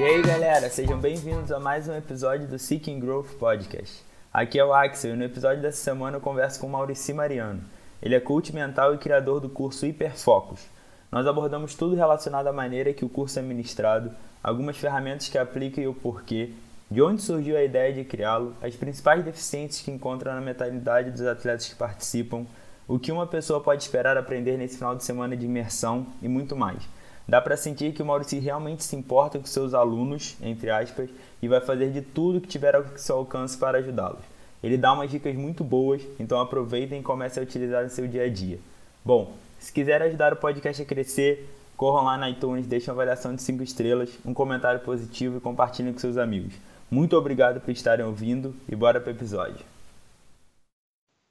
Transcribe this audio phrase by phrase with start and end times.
[0.00, 4.02] E aí galera, sejam bem-vindos a mais um episódio do Seeking Growth Podcast.
[4.32, 7.60] Aqui é o Axel e no episódio dessa semana eu converso com o Maurici Mariano.
[8.00, 10.64] Ele é coach mental e criador do curso Hiperfocus.
[11.12, 14.10] Nós abordamos tudo relacionado à maneira que o curso é ministrado,
[14.42, 16.50] algumas ferramentas que aplica e o porquê,
[16.90, 21.22] de onde surgiu a ideia de criá-lo, as principais deficiências que encontra na mentalidade dos
[21.22, 22.44] atletas que participam,
[22.88, 26.56] o que uma pessoa pode esperar aprender nesse final de semana de imersão e muito
[26.56, 26.82] mais.
[27.28, 31.08] Dá para sentir que o Maurício realmente se importa com seus alunos, entre aspas,
[31.40, 34.24] e vai fazer de tudo que tiver ao seu alcance para ajudá-los.
[34.60, 38.24] Ele dá umas dicas muito boas, então aproveitem e comecem a utilizar no seu dia
[38.24, 38.58] a dia.
[39.04, 41.48] Bom, se quiser ajudar o podcast a crescer,
[41.80, 45.94] corram lá na iTunes, deixem uma avaliação de 5 estrelas, um comentário positivo e compartilhem
[45.94, 46.52] com seus amigos.
[46.90, 49.64] Muito obrigado por estarem ouvindo e bora para o episódio.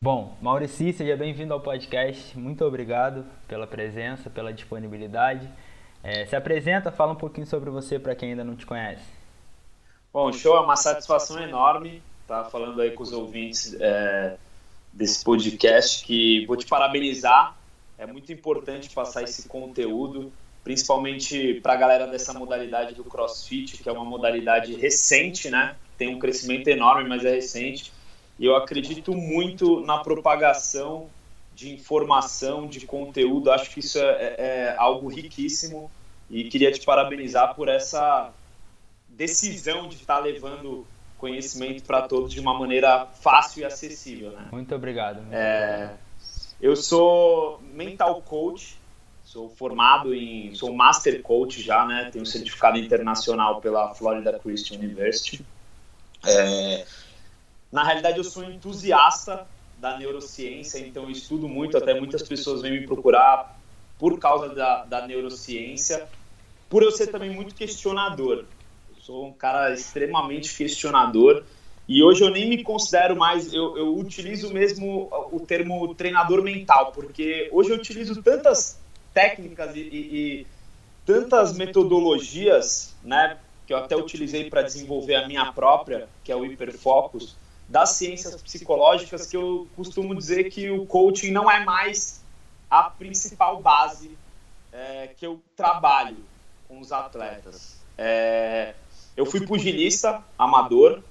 [0.03, 2.35] Bom, Maurici, seja bem-vindo ao podcast.
[2.35, 5.47] Muito obrigado pela presença, pela disponibilidade.
[6.01, 9.05] É, se apresenta, fala um pouquinho sobre você para quem ainda não te conhece.
[10.11, 14.35] Bom, show, é uma satisfação enorme estar tá falando aí com os ouvintes é,
[14.91, 17.58] desse podcast que vou te parabenizar.
[17.99, 20.31] É muito importante passar esse conteúdo,
[20.63, 25.75] principalmente para a galera dessa modalidade do CrossFit, que é uma modalidade recente, né?
[25.97, 27.91] Tem um crescimento enorme, mas é recente.
[28.39, 31.09] E eu acredito muito na propagação
[31.53, 33.51] de informação, de conteúdo.
[33.51, 35.91] Acho que isso é, é, é algo riquíssimo
[36.29, 38.31] e queria te parabenizar por essa
[39.09, 44.31] decisão de estar levando conhecimento para todos de uma maneira fácil e acessível.
[44.31, 44.47] Né?
[44.53, 45.17] Muito obrigado.
[45.17, 45.97] Muito é,
[46.61, 48.77] eu sou mental coach,
[49.23, 52.09] sou formado em, sou master coach já, né?
[52.11, 55.45] Tenho certificado internacional pela Florida Christian University.
[56.25, 56.85] É,
[57.71, 59.47] na realidade, eu sou entusiasta
[59.77, 63.57] da neurociência, então estudo muito, até muitas pessoas vêm me procurar
[63.97, 66.07] por causa da, da neurociência,
[66.69, 68.45] por eu ser também muito questionador.
[68.89, 71.45] Eu sou um cara extremamente questionador
[71.89, 76.91] e hoje eu nem me considero mais, eu, eu utilizo mesmo o termo treinador mental,
[76.91, 78.79] porque hoje eu utilizo tantas
[79.11, 79.97] técnicas e, e,
[80.41, 80.47] e
[81.03, 86.45] tantas metodologias, né, que eu até utilizei para desenvolver a minha própria, que é o
[86.45, 87.35] hiperfocus,
[87.67, 92.23] das ciências psicológicas que eu costumo dizer que o coaching não é mais
[92.69, 94.15] a principal base
[94.71, 96.17] é, que eu trabalho
[96.67, 97.79] com os atletas.
[97.97, 98.75] É,
[99.17, 101.03] eu fui pugilista amador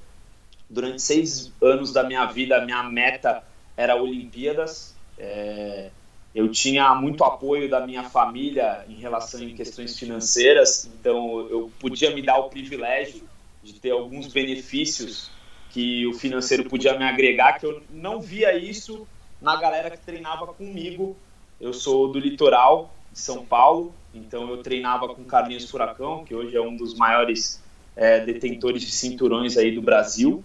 [0.68, 2.64] durante seis anos da minha vida.
[2.64, 3.42] Minha meta
[3.76, 4.94] era Olimpíadas.
[5.18, 5.90] É,
[6.34, 12.14] eu tinha muito apoio da minha família em relação em questões financeiras, então eu podia
[12.14, 13.22] me dar o privilégio
[13.62, 15.30] de ter alguns benefícios
[15.70, 19.06] que o financeiro podia me agregar, que eu não via isso
[19.40, 21.16] na galera que treinava comigo.
[21.60, 26.56] Eu sou do litoral de São Paulo, então eu treinava com Carlinhos Furacão, que hoje
[26.56, 27.62] é um dos maiores
[27.96, 30.44] é, detentores de cinturões aí do Brasil.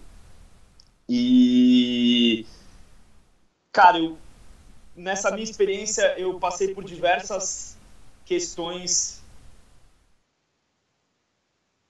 [1.08, 2.46] E,
[3.72, 4.18] cara, eu,
[4.96, 7.78] nessa minha experiência eu passei por diversas
[8.25, 9.22] questões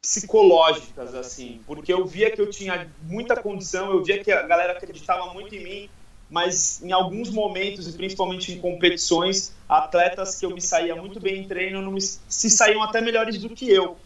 [0.02, 4.74] psicológicas, assim, porque eu via que eu tinha muita condição, eu via que a galera
[4.74, 5.90] acreditava muito em mim,
[6.30, 11.44] mas em alguns momentos, e principalmente em competições, atletas que eu me saía muito bem
[11.44, 13.98] em treino me, se saíam até melhores do que eu.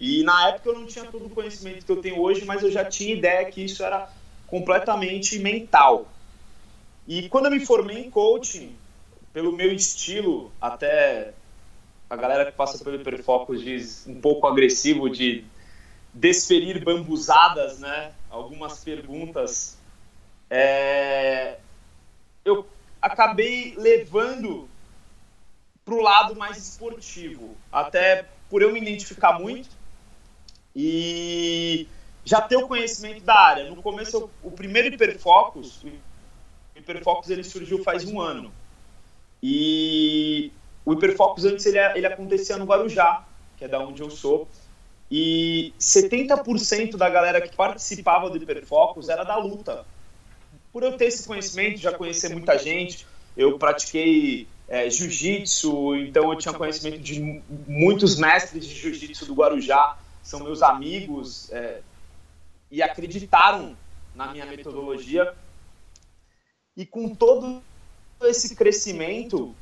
[0.00, 2.70] E na época eu não tinha todo o conhecimento que eu tenho hoje, mas eu
[2.70, 4.08] já tinha ideia que isso era
[4.52, 6.06] completamente mental.
[7.08, 8.76] E quando eu me formei em coaching,
[9.32, 11.32] pelo meu estilo, até
[12.10, 15.42] a galera que passa pelo Hiperfocus diz um pouco agressivo de
[16.12, 18.12] desferir bambuzadas, né?
[18.28, 19.78] Algumas perguntas.
[20.50, 21.56] É...
[22.44, 22.66] Eu
[23.00, 24.68] acabei levando
[25.82, 29.70] para o lado mais esportivo, até por eu me identificar muito
[30.76, 31.88] e
[32.24, 33.70] já ter o conhecimento da área.
[33.70, 35.90] No começo, o primeiro Hiperfocus, o
[36.76, 38.52] Hiperfocus ele surgiu faz um ano.
[39.42, 40.52] E
[40.84, 43.24] o Hiperfocus antes ele, ele acontecia no Guarujá,
[43.56, 44.48] que é da onde eu sou,
[45.10, 49.84] e 70% da galera que participava do Hiperfocus era da luta.
[50.72, 56.38] Por eu ter esse conhecimento, já conhecer muita gente, eu pratiquei é, jiu-jitsu, então eu
[56.38, 61.80] tinha conhecimento de muitos mestres de jiu-jitsu do Guarujá, são meus amigos, é,
[62.72, 63.76] e acreditaram
[64.14, 65.34] na minha metodologia.
[66.74, 67.62] E com todo
[68.22, 69.54] esse crescimento,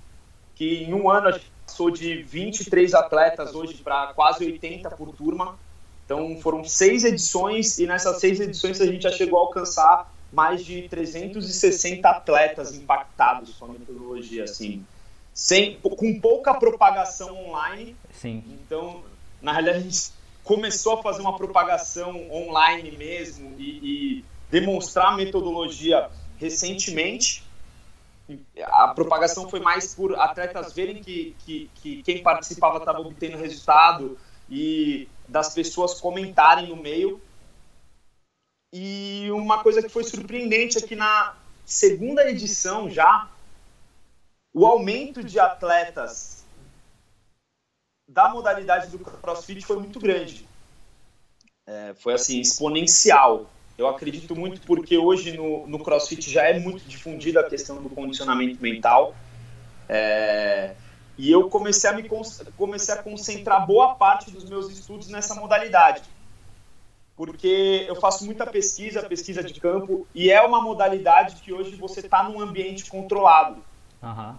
[0.54, 5.12] que em um ano a gente passou de 23 atletas hoje para quase 80 por
[5.12, 5.58] turma,
[6.04, 10.64] Então foram seis edições e nessas seis edições a gente já chegou a alcançar mais
[10.64, 14.86] de 360 atletas impactados com a metodologia, assim,
[15.34, 17.96] sem, com pouca propagação online.
[18.12, 18.44] Sim.
[18.46, 19.02] Então,
[19.42, 20.12] na realidade, a gente
[20.50, 27.44] começou a fazer uma propagação online mesmo e, e demonstrar metodologia recentemente.
[28.64, 34.18] A propagação foi mais por atletas verem que, que, que quem participava estava obtendo resultado
[34.50, 37.22] e das pessoas comentarem no meio.
[38.72, 43.30] E uma coisa que foi surpreendente é que na segunda edição já,
[44.52, 46.29] o aumento de atletas
[48.10, 50.46] da modalidade do CrossFit foi muito grande.
[51.66, 53.48] É, foi assim, exponencial.
[53.78, 57.88] Eu acredito muito porque hoje no, no CrossFit já é muito difundida a questão do
[57.88, 59.14] condicionamento mental.
[59.88, 60.74] É,
[61.16, 62.08] e eu comecei a me
[62.56, 66.02] comecei a concentrar boa parte dos meus estudos nessa modalidade.
[67.16, 72.00] Porque eu faço muita pesquisa, pesquisa de campo, e é uma modalidade que hoje você
[72.00, 73.62] está num ambiente controlado.
[74.02, 74.34] Uhum.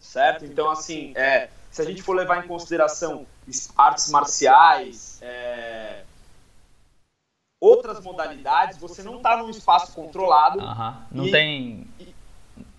[0.00, 0.44] Certo?
[0.44, 3.26] Então, assim, é, se a gente for levar em consideração
[3.76, 6.02] artes marciais, é,
[7.58, 10.60] outras modalidades, você não está num espaço controlado.
[10.60, 10.94] Uhum.
[11.10, 11.86] Não e, tem.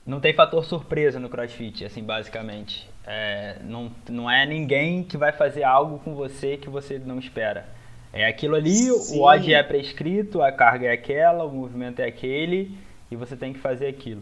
[0.06, 2.88] Não tem fator surpresa no CrossFit, assim, basicamente.
[3.06, 7.68] É, não, não é ninguém que vai fazer algo com você que você não espera.
[8.12, 9.18] É aquilo ali, Sim.
[9.18, 12.78] o odd é prescrito, a carga é aquela, o movimento é aquele,
[13.10, 14.22] e você tem que fazer aquilo.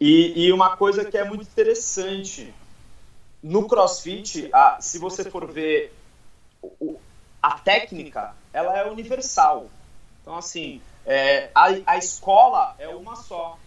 [0.00, 2.52] E, e uma coisa que é muito interessante,
[3.42, 5.94] no CrossFit, a, se você for ver
[6.62, 6.98] o,
[7.42, 9.66] a técnica, ela é universal.
[10.22, 13.58] Então, assim, é, a, a escola é uma só.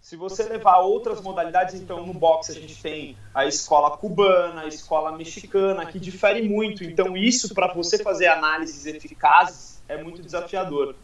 [0.00, 4.66] Se você levar outras modalidades, então no boxe a gente tem a escola cubana, a
[4.66, 6.82] escola mexicana, que difere muito.
[6.82, 10.94] Então isso para você fazer análises eficazes é muito desafiador.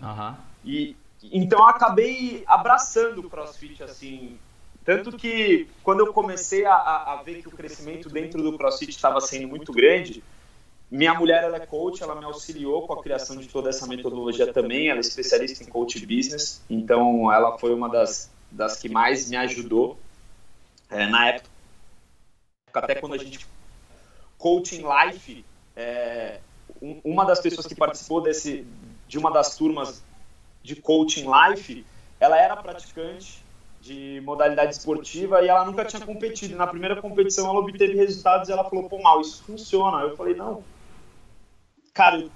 [0.00, 0.34] Uhum.
[0.64, 4.38] E então eu acabei abraçando o CrossFit assim,
[4.86, 9.20] tanto que quando eu comecei a, a ver que o crescimento dentro do CrossFit estava
[9.20, 10.22] sendo muito grande,
[10.88, 14.52] minha mulher ela é coach, ela me auxiliou com a criação de toda essa metodologia
[14.52, 14.88] também.
[14.88, 19.36] Ela é especialista em coach business, então ela foi uma das das que mais me
[19.36, 19.98] ajudou
[20.88, 21.50] é, na época,
[22.72, 23.44] até quando a gente
[24.38, 25.44] coaching life,
[25.74, 26.38] é,
[26.80, 28.64] um, uma das pessoas que participou desse
[29.08, 30.00] de uma das turmas
[30.62, 31.84] de coaching life,
[32.20, 33.44] ela era praticante
[33.86, 36.56] de modalidade esportiva e ela nunca tinha competido.
[36.56, 40.02] Na primeira competição ela obteve resultados e ela falou, pô, mal, isso funciona.
[40.02, 40.64] Eu falei, não,
[41.94, 42.26] cara,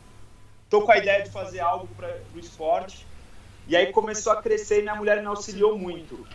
[0.69, 3.07] tô com a ideia de fazer algo para o esporte
[3.67, 6.27] e aí começou a crescer e minha mulher me auxiliou muito.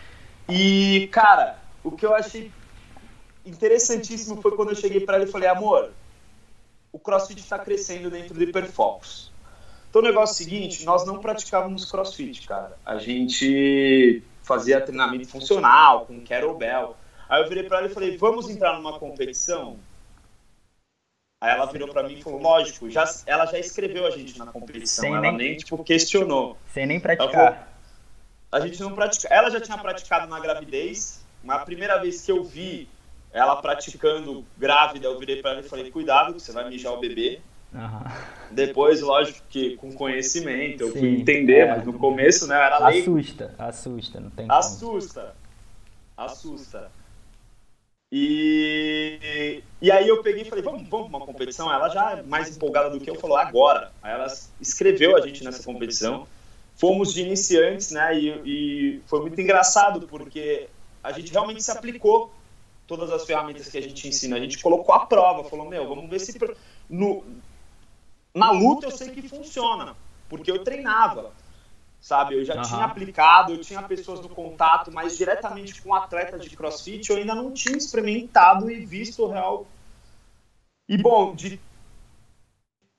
[0.48, 2.52] E, cara, o que eu achei
[3.44, 5.90] interessantíssimo foi quando eu cheguei para ela e falei, amor,
[6.92, 9.32] o CrossFit está crescendo dentro do Hiperfocus.
[9.88, 12.76] Então o negócio é o seguinte, nós não praticávamos CrossFit, cara.
[12.84, 16.96] A gente fazia treinamento funcional, com kettlebell.
[17.28, 19.76] Aí eu virei para ela e falei, vamos entrar numa competição?
[21.42, 24.46] Aí ela virou para mim e falou, lógico, já, ela já escreveu a gente na
[24.46, 26.56] competição, Sem ela nem, nem tipo, questionou.
[26.72, 27.30] Sem nem praticar.
[27.32, 27.58] Falou,
[28.52, 29.28] a gente não pratica.
[29.28, 32.88] Ela já tinha praticado na gravidez, mas a primeira vez que eu vi
[33.32, 37.40] ela praticando grávida, eu virei para ela e falei, cuidado, você vai mijar o bebê.
[37.76, 38.10] Uhum.
[38.50, 42.88] Depois, lógico que com conhecimento, eu Sim, fui entender, é, mas no começo, né, era
[42.88, 43.02] lei.
[43.02, 45.34] Assusta, assusta, não tem Assusta,
[46.16, 46.28] como.
[46.28, 46.90] assusta.
[48.10, 51.70] E, e aí eu peguei e falei, vamos, vamos uma competição?
[51.70, 53.92] Ela já mais empolgada do que eu falou, agora.
[54.02, 54.26] Aí ela
[54.60, 56.26] escreveu a gente nessa competição.
[56.76, 58.18] Fomos de iniciantes, né?
[58.18, 60.68] E, e foi muito engraçado, porque
[61.02, 62.30] a gente realmente se aplicou
[62.86, 64.36] todas as ferramentas que a gente ensina.
[64.36, 66.38] A gente colocou a prova, falou, meu, vamos ver se...
[66.88, 67.24] No,
[68.36, 69.96] na luta eu sei que funciona,
[70.28, 71.32] porque eu treinava
[72.06, 72.36] sabe?
[72.36, 72.62] Eu já uhum.
[72.62, 77.34] tinha aplicado, eu tinha pessoas no contato, mas diretamente com atletas de crossfit eu ainda
[77.34, 79.66] não tinha experimentado e visto o real.
[80.88, 81.60] E bom, de,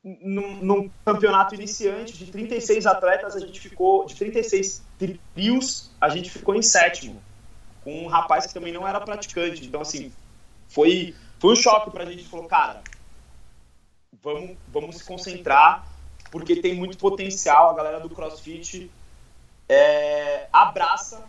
[0.03, 4.83] num, num, campeonato iniciante de 36 atletas, a gente ficou, de 36
[5.33, 7.21] trios, a gente ficou em sétimo,
[7.85, 9.65] com um rapaz que também não era praticante.
[9.65, 10.11] Então, assim,
[10.67, 12.25] foi, foi um choque pra gente.
[12.25, 12.81] Falou, cara,
[14.11, 15.87] vamos, vamos se concentrar
[16.31, 17.71] porque tem muito potencial.
[17.71, 18.91] A galera do CrossFit
[19.67, 21.23] é, abraça.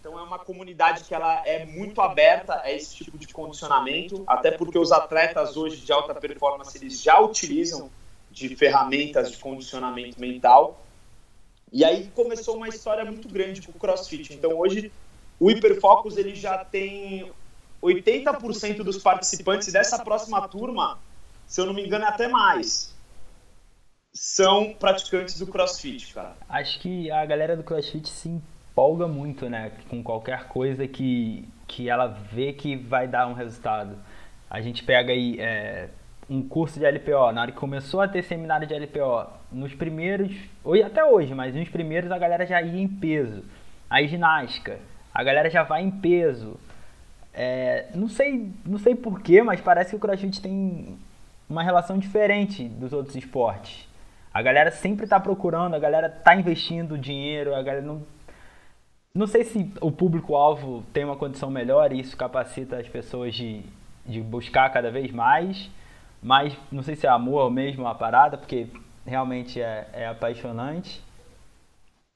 [0.00, 4.50] Então é uma comunidade que ela é muito aberta a esse tipo de condicionamento, até
[4.50, 7.90] porque os atletas hoje de alta performance eles já utilizam
[8.30, 10.82] de ferramentas de condicionamento mental.
[11.70, 14.32] E aí começou uma história muito grande com o CrossFit.
[14.32, 14.90] Então hoje
[15.38, 17.30] o Hiperfocus ele já tem
[17.82, 20.98] 80% dos participantes dessa próxima turma,
[21.50, 22.94] se eu não me engano, é até mais
[24.12, 26.36] são praticantes do CrossFit, cara.
[26.48, 31.88] Acho que a galera do CrossFit se empolga muito, né, com qualquer coisa que, que
[31.88, 33.96] ela vê que vai dar um resultado.
[34.48, 35.88] A gente pega aí é,
[36.28, 40.32] um curso de LPO, na hora que começou a ter seminário de LPO, nos primeiros,
[40.64, 43.44] ou até hoje, mas nos primeiros a galera já ia em peso.
[43.88, 44.78] Aí ginástica,
[45.12, 46.56] a galera já vai em peso.
[47.32, 50.98] É, não sei, não sei porquê, mas parece que o CrossFit tem
[51.50, 53.88] uma relação diferente dos outros esportes.
[54.32, 58.02] A galera sempre está procurando, a galera está investindo dinheiro, a galera não.
[59.12, 63.64] Não sei se o público-alvo tem uma condição melhor e isso capacita as pessoas de,
[64.06, 65.68] de buscar cada vez mais,
[66.22, 68.68] mas não sei se é amor mesmo a parada, porque
[69.04, 71.02] realmente é, é apaixonante.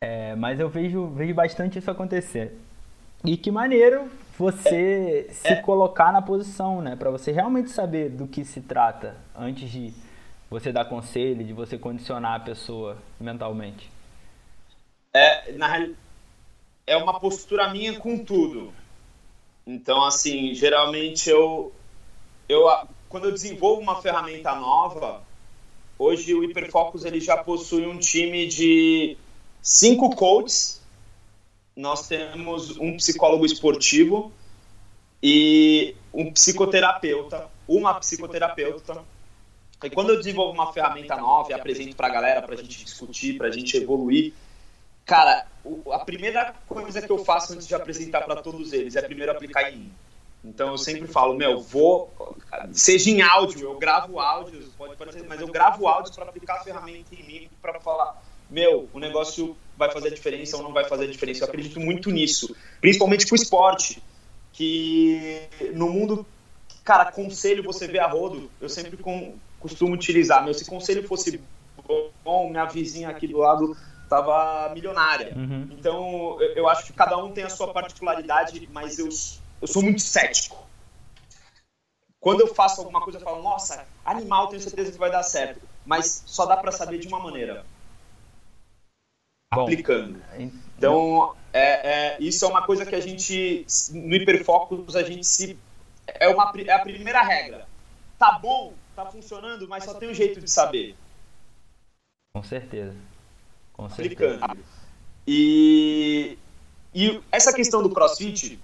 [0.00, 2.56] É, mas eu vejo, vejo bastante isso acontecer.
[3.24, 5.56] E que maneiro você é, se é.
[5.56, 6.96] colocar na posição, né?
[6.96, 9.92] Para você realmente saber do que se trata antes de
[10.50, 13.90] você dar conselho, de você condicionar a pessoa mentalmente?
[15.12, 15.88] É, na
[16.86, 18.72] é uma postura minha com tudo.
[19.66, 21.72] Então, assim, geralmente eu,
[22.48, 22.66] eu
[23.08, 25.22] quando eu desenvolvo uma ferramenta nova,
[25.98, 29.16] hoje o Hiperfocus ele já possui um time de
[29.62, 30.82] cinco coaches.
[31.76, 34.32] Nós temos um psicólogo esportivo
[35.22, 39.02] e um psicoterapeuta, uma psicoterapeuta
[39.82, 42.84] e quando eu desenvolvo uma ferramenta nova e apresento para a galera, para a gente
[42.84, 44.32] discutir, para a gente evoluir,
[45.04, 45.46] cara,
[45.92, 49.70] a primeira coisa que eu faço antes de apresentar para todos eles é primeiro aplicar
[49.70, 49.92] em mim.
[50.42, 52.12] Então eu sempre falo, meu, vou,
[52.72, 56.64] seja em áudio, eu gravo áudios, pode parecer, mas eu gravo áudios para aplicar a
[56.64, 60.84] ferramenta em mim, para falar, meu, o negócio vai fazer a diferença ou não vai
[60.84, 61.44] fazer a diferença.
[61.44, 64.02] Eu acredito muito nisso, principalmente com o esporte,
[64.52, 66.26] que no mundo,
[66.84, 70.44] cara, conselho você vê a rodo, eu sempre com, costumo utilizar.
[70.44, 71.40] Meu, se conselho fosse
[72.24, 75.34] bom, minha vizinha aqui do lado estava milionária.
[75.36, 75.68] Uhum.
[75.70, 79.08] Então, eu, eu, acho que cada um tem a sua particularidade, mas eu,
[79.60, 80.64] eu sou muito cético.
[82.20, 85.60] Quando eu faço alguma coisa, eu falo, nossa, animal, tenho certeza que vai dar certo.
[85.84, 87.66] Mas só dá para saber de uma maneira.
[89.54, 90.22] Bom, aplicando.
[90.38, 95.58] Então, é, é, isso é uma coisa que a gente, no Hiperfocus, a gente se...
[96.06, 97.66] É, uma, é a primeira regra.
[98.18, 98.74] Tá bom?
[98.94, 100.94] tá funcionando, mas só tem um jeito de saber.
[102.34, 102.96] Com certeza.
[103.72, 104.36] Com certeza.
[104.44, 104.64] Aplicando.
[105.26, 106.38] E,
[106.94, 108.58] e essa questão do crossfit,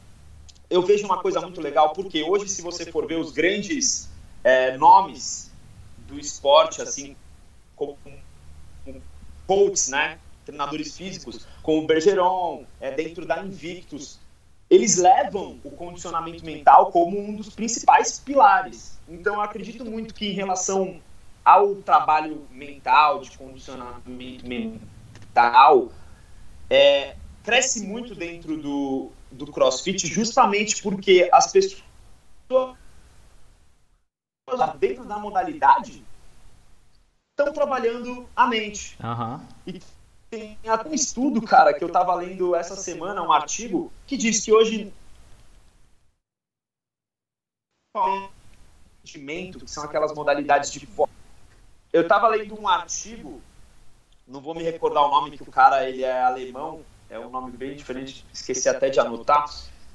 [0.68, 4.08] eu vejo uma coisa muito legal, porque hoje, se você for ver os grandes
[4.44, 5.50] é, nomes
[6.06, 7.16] do esporte, assim,
[7.74, 7.98] como,
[8.84, 9.02] como
[9.46, 10.18] coaches, né?
[10.50, 14.18] Treinadores físicos, como o Bergeron, é, dentro da Invictus,
[14.68, 18.98] eles levam o condicionamento mental como um dos principais pilares.
[19.08, 21.00] Então, eu acredito muito que, em relação
[21.44, 25.90] ao trabalho mental, de condicionamento mental,
[26.68, 31.82] é, cresce muito dentro do, do crossfit, justamente porque as pessoas
[34.78, 36.04] dentro da modalidade
[37.30, 38.96] estão trabalhando a mente.
[39.02, 39.40] Uhum.
[39.66, 39.80] E
[40.30, 44.44] tem até um estudo, cara, que eu estava lendo essa semana, um artigo, que diz
[44.44, 44.92] que hoje
[49.02, 50.88] que são aquelas modalidades de
[51.92, 53.42] Eu estava lendo um artigo,
[54.26, 57.50] não vou me recordar o nome que o cara ele é alemão, é um nome
[57.50, 59.46] bem diferente, esqueci até de anotar.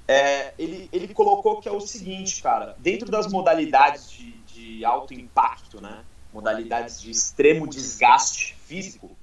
[0.05, 5.13] É, ele, ele colocou que é o seguinte, cara, dentro das modalidades de, de alto
[5.13, 9.15] impacto, né, modalidades de extremo desgaste físico,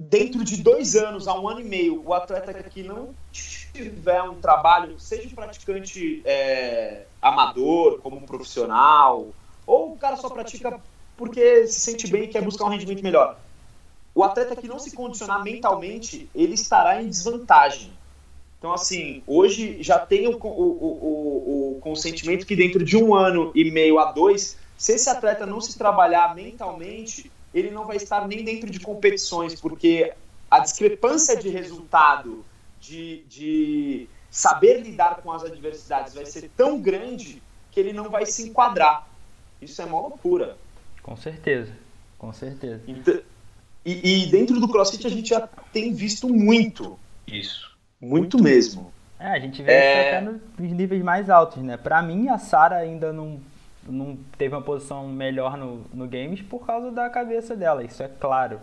[0.00, 4.40] dentro de dois anos a um ano e meio, o atleta que não tiver um
[4.40, 9.28] trabalho, seja um praticante é, amador, como um profissional,
[9.66, 10.80] ou o cara só pratica
[11.18, 13.38] porque se sente bem e quer buscar um rendimento melhor.
[14.14, 17.92] O atleta que não se condicionar mentalmente, ele estará em desvantagem.
[18.58, 23.52] Então, assim, hoje já tem o, o, o, o consentimento que dentro de um ano
[23.54, 28.26] e meio a dois, se esse atleta não se trabalhar mentalmente, ele não vai estar
[28.26, 30.12] nem dentro de competições, porque
[30.50, 32.44] a discrepância de resultado,
[32.80, 38.26] de, de saber lidar com as adversidades vai ser tão grande que ele não vai
[38.26, 39.08] se enquadrar.
[39.60, 40.56] Isso é uma loucura.
[41.02, 41.72] Com certeza,
[42.18, 42.82] com certeza.
[42.86, 43.20] Então,
[43.84, 48.92] e, e, dentro do CrossFit a gente já tem visto muito isso, muito mesmo.
[49.18, 50.00] É, a gente vê é...
[50.00, 51.76] isso até nos níveis mais altos, né?
[51.76, 53.40] Para mim, a Sara ainda não
[53.90, 58.08] não teve uma posição melhor no, no games por causa da cabeça dela, isso é
[58.08, 58.60] claro.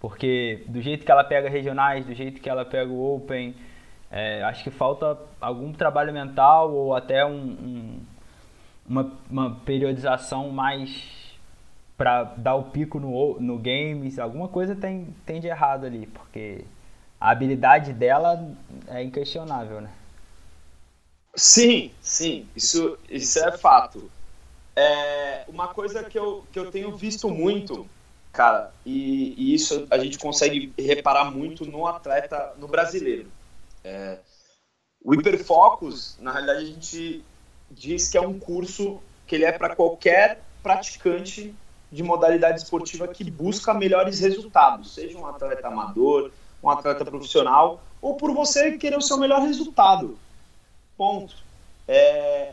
[0.00, 3.54] Porque do jeito que ela pega regionais, do jeito que ela pega o Open,
[4.10, 8.00] é, acho que falta algum trabalho mental ou até um, um,
[8.86, 11.32] uma, uma periodização mais
[11.96, 16.64] para dar o pico no, no games, alguma coisa tem, tem de errado ali, porque
[17.20, 18.44] a habilidade dela
[18.88, 19.90] é inquestionável, né?
[21.34, 24.10] Sim, sim, isso, isso é fato.
[24.74, 27.86] É uma coisa que eu, que eu tenho visto muito,
[28.32, 33.30] cara, e, e isso a gente consegue reparar muito no atleta, no brasileiro.
[33.84, 34.18] É,
[35.04, 37.24] o Hiperfocus, na realidade, a gente
[37.70, 41.54] diz que é um curso que ele é para qualquer praticante
[41.90, 46.30] de modalidade esportiva que busca melhores resultados, seja um atleta amador,
[46.62, 50.18] um atleta profissional, ou por você querer o seu melhor resultado.
[50.96, 51.34] Ponto.
[51.86, 52.52] É,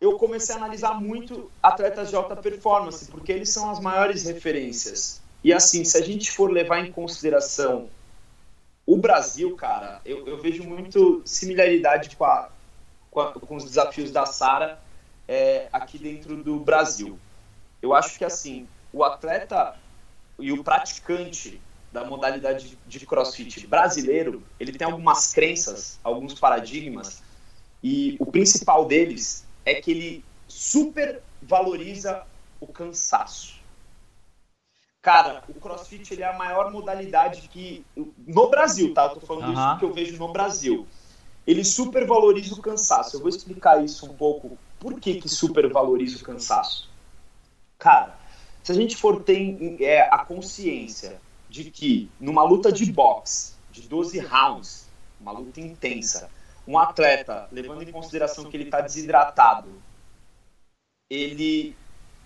[0.00, 5.22] eu comecei a analisar muito atletas de alta performance, porque eles são as maiores referências.
[5.42, 7.88] E assim, se a gente for levar em consideração
[8.84, 12.50] o Brasil, cara, eu, eu vejo muito similaridade com, a,
[13.10, 14.80] com, a, com os desafios da Sara
[15.26, 17.18] é, aqui dentro do Brasil.
[17.80, 19.76] Eu acho que assim, o atleta
[20.38, 21.60] e o praticante
[21.92, 27.22] da modalidade de crossfit brasileiro, ele tem algumas crenças, alguns paradigmas,
[27.82, 32.24] e o principal deles é que ele super valoriza
[32.60, 33.56] o cansaço.
[35.02, 37.84] Cara, o CrossFit ele é a maior modalidade que
[38.26, 39.04] no Brasil, tá?
[39.04, 39.52] Eu tô falando uhum.
[39.52, 40.86] isso que eu vejo no Brasil.
[41.46, 43.16] Ele super valoriza o cansaço.
[43.16, 44.56] Eu vou explicar isso um pouco.
[44.80, 46.88] Por que que super valoriza o cansaço?
[47.78, 48.18] Cara,
[48.64, 53.82] se a gente for ter é, a consciência de que numa luta de boxe de
[53.82, 54.88] 12 rounds,
[55.20, 56.28] uma luta intensa,
[56.66, 59.70] um atleta, levando em consideração que ele está desidratado,
[61.08, 61.76] ele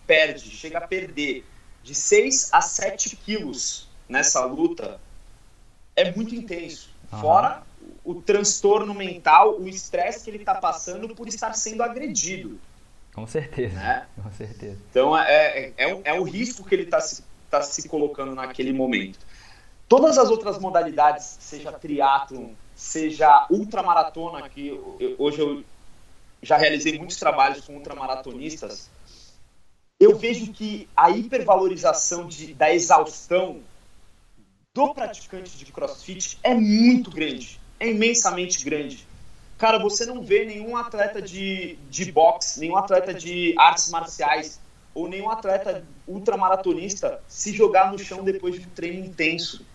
[0.06, 1.44] perde, chega a perder
[1.82, 5.00] de 6 a 7 quilos nessa luta,
[5.94, 6.90] é muito intenso.
[7.20, 7.62] Fora
[8.04, 12.58] o transtorno mental, o estresse que ele está passando por estar sendo agredido.
[13.14, 13.74] Com certeza.
[13.74, 14.06] Né?
[14.22, 14.78] Com certeza.
[14.90, 18.72] Então é, é, é, é o risco que ele está se, tá se colocando naquele
[18.72, 19.18] momento.
[19.88, 22.50] Todas as outras modalidades, seja triatlon,
[22.80, 24.72] seja ultramaratona, que
[25.18, 25.62] hoje eu
[26.42, 28.88] já realizei muitos trabalhos com ultramaratonistas,
[30.00, 33.60] eu vejo que a hipervalorização de, da exaustão
[34.72, 39.06] do praticante de crossfit é muito grande, é imensamente grande.
[39.58, 44.58] Cara, você não vê nenhum atleta de, de boxe, nenhum atleta de artes marciais
[44.94, 49.66] ou nenhum atleta ultramaratonista se jogar no chão depois de um treino intenso.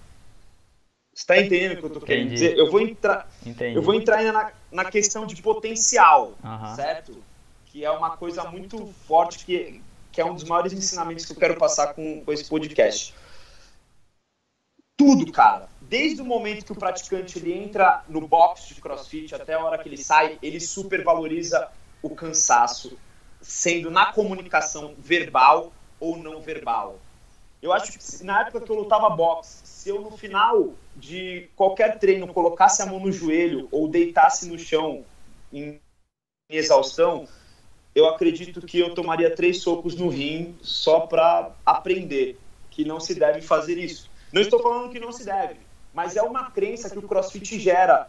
[1.15, 2.57] Está entendendo o que eu estou querendo dizer?
[2.57, 3.29] Eu vou entrar,
[3.73, 6.75] eu vou entrar na, na questão de potencial, uhum.
[6.75, 7.23] certo?
[7.67, 11.37] Que é uma coisa muito forte que, que é um dos maiores ensinamentos que eu
[11.37, 13.15] quero passar com, com esse podcast.
[14.97, 15.69] Tudo, cara.
[15.79, 19.77] Desde o momento que o praticante ele entra no box de CrossFit até a hora
[19.77, 21.69] que ele sai, ele supervaloriza
[22.01, 22.97] o cansaço,
[23.39, 26.99] sendo na comunicação verbal ou não verbal.
[27.65, 31.97] Eu acho que na época que eu lutava boxe, se eu no final de qualquer
[31.97, 35.03] treino colocasse a mão no joelho ou deitasse no chão
[35.51, 35.81] em
[36.47, 37.27] exaustão,
[37.95, 43.15] eu acredito que eu tomaria três socos no rim só para aprender que não se
[43.15, 44.11] deve fazer isso.
[44.31, 45.57] Não estou falando que não se deve,
[45.91, 48.07] mas é uma crença que o CrossFit gera.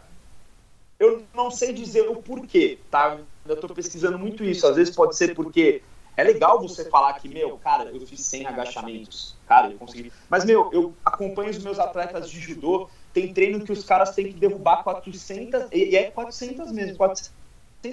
[0.99, 3.17] Eu não sei dizer o porquê, tá?
[3.43, 4.67] Eu estou pesquisando muito isso.
[4.67, 5.81] Às vezes pode ser porque
[6.17, 9.35] é legal você falar que, meu, cara, eu fiz 100 agachamentos.
[9.47, 10.11] Cara, eu consegui.
[10.27, 12.89] Mas, meu, eu acompanho os meus atletas de judô.
[13.13, 17.37] Tem treino que os caras têm que derrubar 400, e é 400 mesmo, 400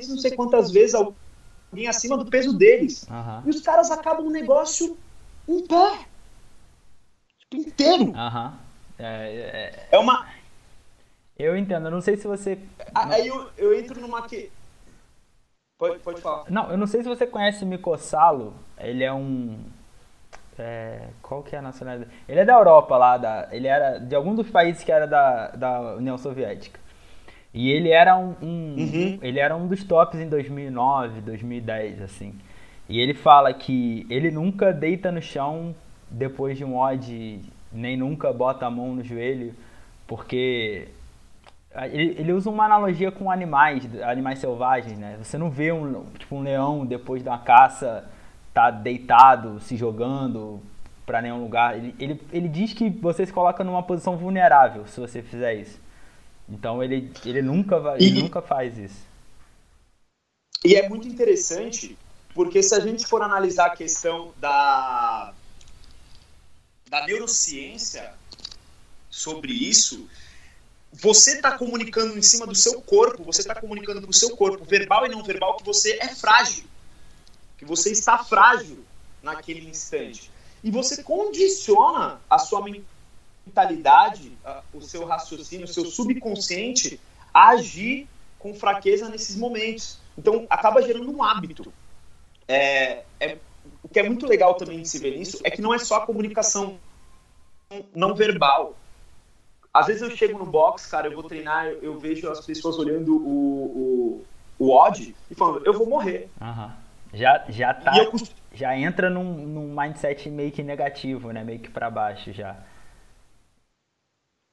[0.08, 3.06] não sei quantas vezes alguém acima do peso deles.
[3.08, 3.42] Uhum.
[3.46, 4.96] E os caras acabam o negócio
[5.46, 6.06] em pé.
[7.38, 8.04] Tipo, inteiro.
[8.04, 8.52] Uhum.
[8.98, 9.88] É, é...
[9.92, 10.26] é uma.
[11.38, 12.58] Eu entendo, eu não sei se você.
[12.94, 14.50] Aí eu, eu entro numa que
[15.88, 16.44] Pode, pode falar.
[16.48, 18.54] Não, eu não sei se você conhece Miko Salo.
[18.78, 19.58] Ele é um.
[20.58, 22.10] É, qual que é a nacionalidade?
[22.28, 25.48] Ele é da Europa lá, da, ele era de algum dos países que era da,
[25.48, 26.78] da União Soviética.
[27.52, 29.18] E ele era um, um uhum.
[29.22, 32.34] ele era um dos tops em 2009, 2010, assim.
[32.88, 35.74] E ele fala que ele nunca deita no chão
[36.10, 37.40] depois de um odd,
[37.72, 39.54] nem nunca bota a mão no joelho,
[40.06, 40.88] porque
[41.90, 45.18] ele, ele, usa uma analogia com animais, animais selvagens, né?
[45.20, 48.08] Você não vê um, tipo, um leão depois de uma caça
[48.52, 50.62] tá deitado, se jogando
[51.04, 51.76] para nenhum lugar.
[51.76, 55.80] Ele, ele, ele diz que você se coloca numa posição vulnerável se você fizer isso.
[56.48, 59.02] Então ele, ele, nunca, vai, e, ele nunca faz isso.
[60.64, 61.98] E é muito interessante,
[62.32, 65.34] porque se a gente for analisar a questão da,
[66.88, 68.14] da neurociência
[69.10, 70.08] sobre isso,
[70.94, 74.64] você está comunicando em cima do seu corpo, você está comunicando para o seu corpo,
[74.64, 76.64] verbal e não verbal, que você é frágil,
[77.58, 78.84] que você está frágil
[79.22, 80.30] naquele instante.
[80.62, 82.64] e você condiciona a sua
[83.46, 84.32] mentalidade,
[84.72, 86.98] o seu raciocínio, o seu subconsciente
[87.34, 89.98] a agir com fraqueza nesses momentos.
[90.16, 91.70] Então, acaba gerando um hábito.
[92.48, 93.38] É, é,
[93.82, 95.96] o que é muito legal também de se ver nisso é que não é só
[95.96, 96.78] a comunicação
[97.94, 98.74] não verbal.
[99.74, 102.78] Às vezes eu chego no box, cara, eu vou treinar, eu, eu vejo as pessoas
[102.78, 104.22] olhando o,
[104.58, 106.30] o, o odd e falando, eu vou morrer.
[106.40, 106.70] Uhum.
[107.12, 107.92] Já, já tá.
[107.98, 108.12] Eu...
[108.52, 111.42] Já entra num, num mindset meio que negativo, né?
[111.42, 112.56] Meio que para baixo já.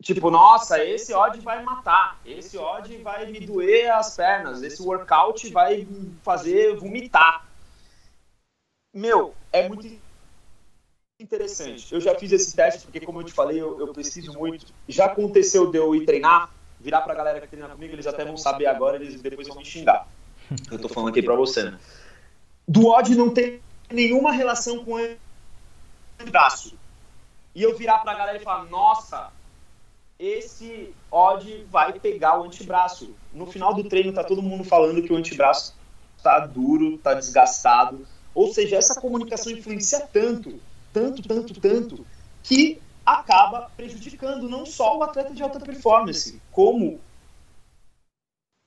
[0.01, 5.47] Tipo, nossa, esse odd vai matar, esse odd vai me doer as pernas, esse workout
[5.51, 5.87] vai
[6.23, 7.45] fazer vomitar.
[8.91, 9.87] Meu, é muito
[11.21, 11.93] interessante.
[11.93, 14.73] Eu já fiz esse teste, porque como eu te falei, eu, eu preciso muito.
[14.87, 18.37] Já aconteceu de eu ir treinar, virar pra galera que treina comigo, eles até vão
[18.37, 20.07] saber agora, eles depois vão me xingar.
[20.71, 21.79] Eu tô falando aqui pra você, né?
[22.67, 26.77] Do odd não tem nenhuma relação com o braço.
[27.53, 29.31] E eu virar pra galera e falar, nossa,
[30.17, 33.13] esse odd vai pegar o antebraço.
[33.33, 35.75] No final do treino tá todo mundo falando que o antebraço
[36.23, 38.05] tá duro, tá desgastado.
[38.33, 40.59] Ou seja, essa comunicação influencia tanto
[40.93, 42.05] tanto, tanto, tanto,
[42.43, 46.99] que acaba prejudicando não só o atleta de alta performance, como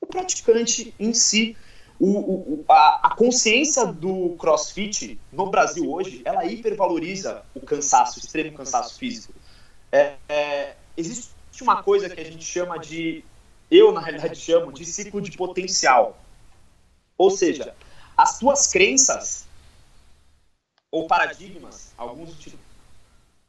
[0.01, 1.57] o praticante em si.
[1.97, 8.21] O, o, a, a, consciência do crossfit no Brasil hoje, ela hipervaloriza o cansaço, o
[8.21, 9.33] extremo cansaço físico.
[9.89, 13.23] É, é, existe uma coisa que a gente chama de,
[13.71, 16.19] eu na realidade chamo de ciclo de potencial.
[17.17, 17.73] Ou seja,
[18.17, 19.44] as tuas crenças
[20.91, 22.33] ou paradigmas, alguns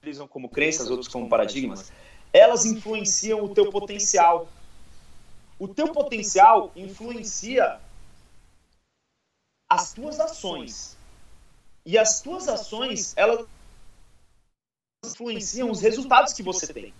[0.00, 1.92] utilizam como crenças, outros como paradigmas,
[2.32, 4.48] elas influenciam o teu potencial.
[5.58, 7.80] O teu potencial influencia
[9.68, 10.96] as tuas ações.
[11.84, 13.46] E as tuas ações, elas
[15.04, 16.92] influenciam os resultados que você tem.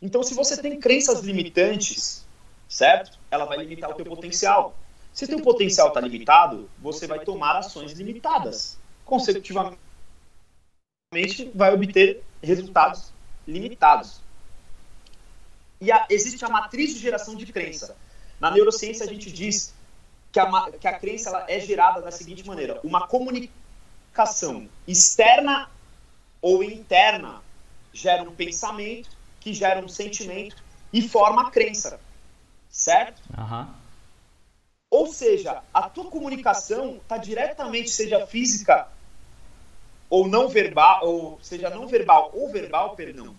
[0.00, 2.24] Então, se você tem crenças limitantes,
[2.68, 3.18] certo?
[3.30, 4.76] Ela vai limitar o teu potencial.
[5.12, 8.80] Se o teu potencial está limitado, você vai tomar ações limitadas
[9.12, 9.78] consecutivamente
[11.54, 13.12] vai obter resultados
[13.46, 14.22] limitados.
[15.82, 17.94] E a, existe a matriz de geração de crença.
[18.40, 19.74] Na neurociência, a gente diz
[20.32, 25.68] que a, que a crença ela é gerada da seguinte maneira: uma comunicação externa
[26.40, 27.42] ou interna
[27.92, 32.00] gera um pensamento, que gera um sentimento e forma a crença.
[32.70, 33.20] Certo?
[33.36, 33.68] Uhum.
[34.90, 38.88] Ou seja, a tua comunicação está diretamente, seja física
[40.12, 43.34] ou não verbal, ou seja não verbal ou verbal, perdão,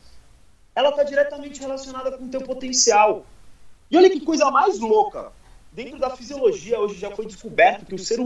[0.74, 3.28] ela está diretamente relacionada com o teu potencial.
[3.92, 5.32] E olha que coisa mais louca.
[5.72, 8.18] Dentro da fisiologia, hoje já foi descoberto que o ser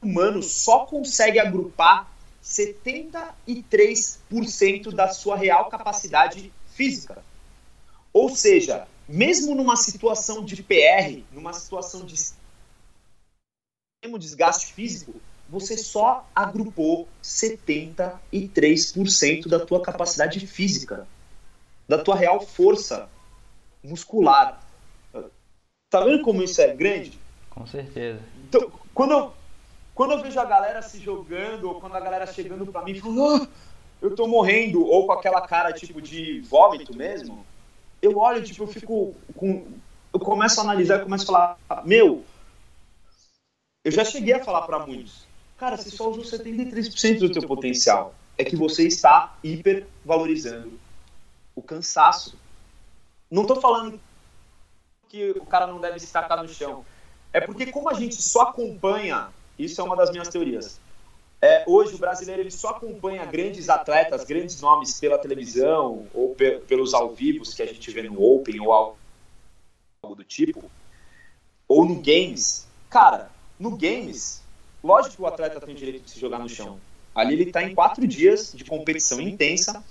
[0.00, 2.08] humano só consegue agrupar
[2.44, 7.24] 73% da sua real capacidade física.
[8.12, 12.36] Ou seja, mesmo numa situação de PR, numa situação de extremo
[14.16, 21.06] desgaste físico, você só agrupou 73% da tua capacidade física,
[21.88, 23.08] da tua real força
[23.82, 24.60] muscular.
[25.90, 27.18] Tá vendo como isso é grande?
[27.50, 28.20] Com certeza.
[28.48, 29.34] Então, quando eu,
[29.94, 33.22] quando eu vejo a galera se jogando, ou quando a galera chegando para mim falando,
[33.22, 33.46] oh,
[34.00, 37.46] eu tô morrendo, ou com aquela cara tipo de vômito mesmo,
[38.00, 39.66] eu olho, tipo, eu fico com.
[40.12, 42.24] Eu começo a analisar, eu começo a falar, meu,
[43.84, 45.26] eu já cheguei a falar para muitos
[45.64, 48.14] Cara, você só usou 73% do teu potencial.
[48.36, 50.78] É que você está hipervalorizando
[51.56, 52.38] o cansaço.
[53.30, 53.98] Não estou falando
[55.08, 56.84] que o cara não deve se tacar no chão.
[57.32, 60.78] É porque como a gente só acompanha, isso é uma das minhas teorias.
[61.40, 66.58] É, hoje o brasileiro ele só acompanha grandes atletas, grandes nomes pela televisão ou pe
[66.58, 68.98] pelos ao vivos que a gente vê no Open ou algo
[70.14, 70.70] do tipo,
[71.66, 72.68] ou no games.
[72.90, 74.43] Cara, no games
[74.84, 76.78] Lógico que o atleta tem o direito de se jogar no chão.
[77.14, 79.82] Ali ele está em quatro dias de competição intensa.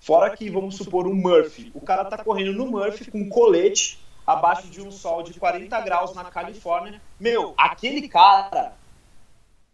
[0.00, 1.70] Fora que, vamos supor, um Murphy.
[1.74, 5.78] O cara está correndo no Murphy com um colete abaixo de um sol de 40
[5.82, 7.02] graus na Califórnia.
[7.20, 8.72] Meu, aquele cara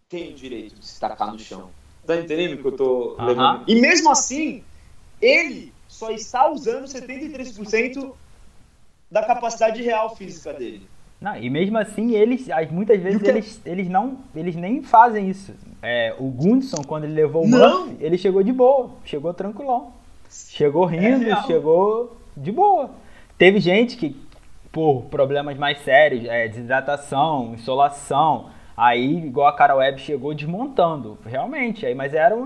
[0.09, 1.71] tem o direito de se tacar no chão.
[2.05, 3.27] Tá entendendo o que eu tô uhum.
[3.27, 3.65] levando?
[3.69, 4.65] E mesmo assim,
[5.21, 8.13] ele só está usando 73%
[9.09, 10.89] da capacidade real física dele.
[11.25, 15.55] Não, e mesmo assim, eles, muitas vezes, eles, eles, não, eles nem fazem isso.
[15.83, 19.95] É, o Gundson, quando ele levou o Murphy, ele chegou de boa, chegou tranquilão.
[20.29, 22.91] Chegou rindo, é chegou de boa.
[23.39, 24.15] Teve gente que,
[24.71, 31.87] por problemas mais sérios, é, desidratação, insolação, aí, igual a Cara Web chegou desmontando, realmente.
[31.87, 32.37] Aí, mas era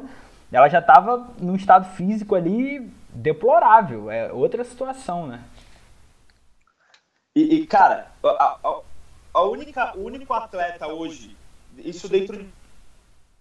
[0.52, 4.08] ela já estava num estado físico ali deplorável.
[4.08, 5.40] É outra situação, né?
[7.38, 8.80] E, e cara, a, a,
[9.32, 11.36] a, única, o único atleta hoje,
[11.76, 12.44] isso dentro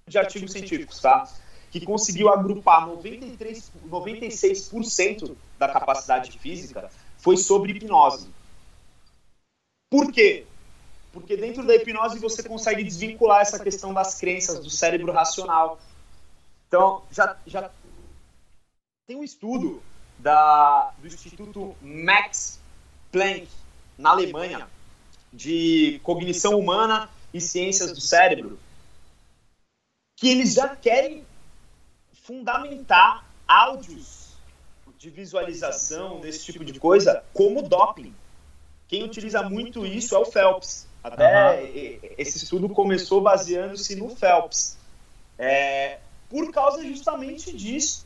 [0.08, 1.28] de artigos científicos, tá?
[1.72, 8.30] Que conseguiu agrupar 93, 96% da capacidade física foi sobre hipnose.
[9.90, 10.46] Por quê?
[11.12, 15.80] Porque dentro da hipnose você consegue desvincular essa questão das crenças do cérebro racional.
[16.68, 17.72] Então, já, já
[19.08, 19.82] tem um estudo
[20.20, 22.60] da, do Instituto Max
[23.12, 23.48] Planck,
[23.98, 24.68] na Alemanha,
[25.32, 28.60] de cognição humana e ciências do cérebro,
[30.16, 31.26] que eles já querem
[32.24, 34.28] fundamentar áudios
[34.98, 38.14] de visualização desse tipo de coisa como doping.
[38.88, 40.88] Quem utiliza muito isso é o Phelps.
[41.04, 42.16] Até uhum.
[42.18, 44.78] esse estudo começou baseando-se no Phelps.
[45.38, 48.06] É, por causa justamente disso.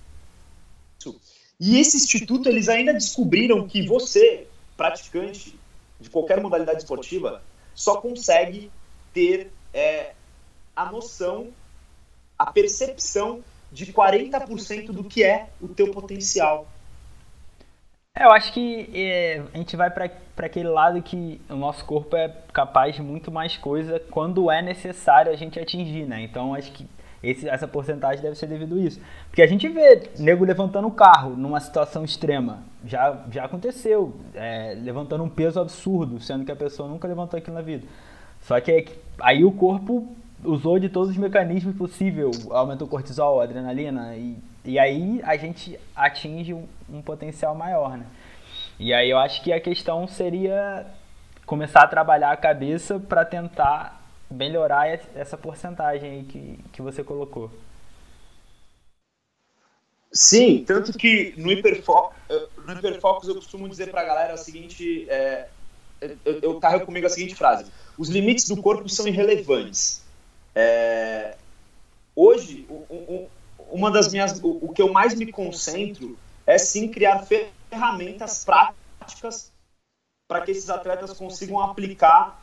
[1.60, 5.58] E esse instituto, eles ainda descobriram que você, praticante
[6.02, 7.42] de qualquer modalidade esportiva,
[7.74, 8.72] só consegue
[9.14, 10.14] ter é,
[10.76, 11.50] a noção,
[12.38, 16.68] a percepção de 40% do que é o teu potencial.
[18.18, 22.16] É, eu acho que é, a gente vai para aquele lado que o nosso corpo
[22.16, 26.22] é capaz de muito mais coisa quando é necessário a gente atingir, né?
[26.22, 26.86] Então acho que
[27.24, 29.00] esse, essa porcentagem deve ser devido a isso.
[29.28, 32.64] Porque a gente vê nego levantando o carro numa situação extrema.
[32.86, 34.16] Já, já aconteceu.
[34.34, 37.88] É, levantando um peso absurdo, sendo que a pessoa nunca levantou aquilo na vida.
[38.42, 38.88] Só que
[39.20, 40.08] aí o corpo
[40.44, 42.48] usou de todos os mecanismos possíveis.
[42.50, 47.98] Aumentou o cortisol, a adrenalina e e aí a gente atinge um, um, potencial maior,
[47.98, 48.06] né?
[48.80, 50.86] E aí eu acho que a questão seria
[51.46, 57.52] começar a trabalhar a cabeça para tentar melhorar essa porcentagem aí que, que você colocou.
[60.14, 62.12] Sim, tanto que no, Hiperfo
[62.66, 65.48] no Hiperfocus eu costumo dizer para a galera o seguinte, é,
[66.26, 70.02] eu, eu carrego comigo a seguinte frase, os limites do corpo são irrelevantes.
[70.56, 71.36] É,
[72.16, 73.28] hoje, um,
[73.70, 79.52] uma das minhas, o, o que eu mais me concentro é sim criar ferramentas práticas
[80.28, 82.42] para que esses atletas consigam aplicar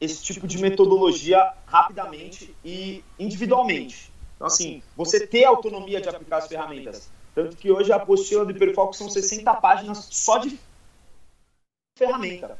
[0.00, 4.12] esse tipo de metodologia rapidamente e individualmente.
[4.36, 7.10] Então, assim, você ter autonomia de aplicar as ferramentas.
[7.36, 10.58] Tanto que hoje a apostila do Hiperfoco são 60 páginas só de
[11.98, 12.58] ferramenta.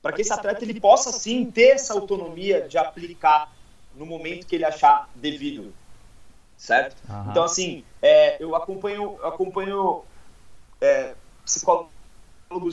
[0.00, 3.52] Para que esse atleta ele possa, sim, ter essa autonomia de aplicar
[3.94, 5.74] no momento que ele achar devido
[6.62, 6.96] certo?
[7.08, 7.30] Uhum.
[7.30, 10.02] Então, assim, é, eu acompanho, acompanho
[10.80, 11.90] é, psicólogos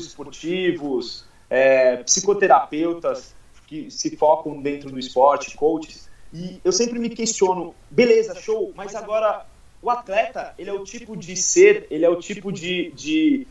[0.06, 3.34] esportivos, é, psicoterapeutas
[3.66, 8.94] que se focam dentro do esporte, coaches, e eu sempre me questiono, beleza, show, mas
[8.94, 9.46] agora
[9.82, 13.48] o atleta, ele é o tipo de ser, ele é o tipo de, de,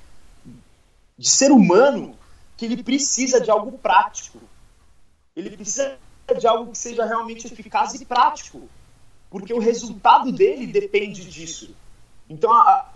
[1.17, 2.17] de ser humano
[2.57, 4.39] que ele precisa de algo prático.
[5.35, 5.97] Ele precisa
[6.39, 8.69] de algo que seja realmente eficaz e prático
[9.31, 11.75] porque o resultado dele depende disso.
[12.29, 12.89] Então, a,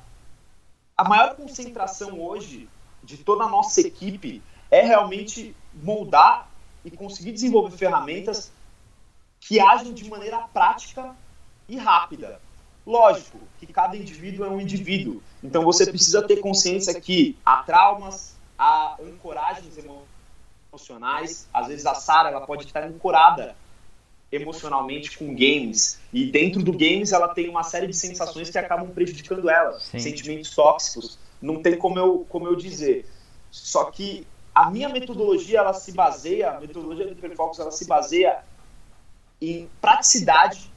[0.97, 2.69] a maior concentração hoje
[3.03, 6.49] de toda a nossa equipe é realmente moldar
[6.85, 8.51] e conseguir desenvolver ferramentas
[9.41, 11.15] que agem de maneira prática
[11.69, 12.41] e rápida.
[12.87, 18.35] Lógico que cada indivíduo é um indivíduo, então você precisa ter consciência que há traumas,
[18.59, 19.75] há ancoragens
[20.73, 21.49] emocionais.
[21.55, 23.55] Às vezes a Sara ela pode estar ancorada
[24.33, 26.01] emocionalmente com games.
[26.13, 29.79] E dentro do games ela tem uma série de sensações que acabam prejudicando ela.
[29.79, 29.99] Sim.
[29.99, 31.19] Sentimentos tóxicos.
[31.41, 33.09] Não tem como eu, como eu dizer.
[33.51, 38.43] Só que a minha metodologia, ela se baseia, a metodologia do Hiperfocus, ela se baseia
[39.41, 40.72] em praticidade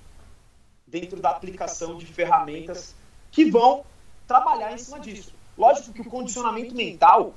[1.00, 2.96] dentro da aplicação de ferramentas
[3.30, 3.84] que vão
[4.26, 5.34] trabalhar em cima disso.
[5.58, 7.34] Lógico que o condicionamento mental,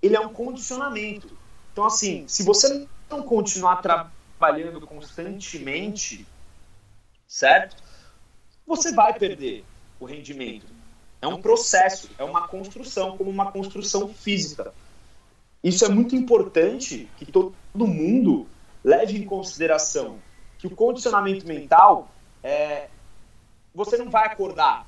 [0.00, 1.36] ele é um condicionamento.
[1.72, 6.26] Então, assim, se você não continuar trabalhando constantemente,
[7.28, 7.76] certo?
[8.66, 9.62] Você vai perder
[9.98, 10.72] o rendimento.
[11.20, 14.72] É um processo, é uma construção, como uma construção física.
[15.62, 18.46] Isso é muito importante que todo mundo
[18.82, 20.18] leve em consideração
[20.56, 22.08] que o condicionamento mental
[22.42, 22.88] é
[23.74, 24.86] você não vai acordar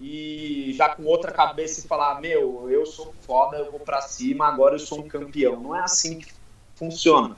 [0.00, 4.46] e já com outra cabeça e falar meu eu sou foda eu vou para cima
[4.46, 6.32] agora eu sou um campeão não é assim que
[6.76, 7.36] funciona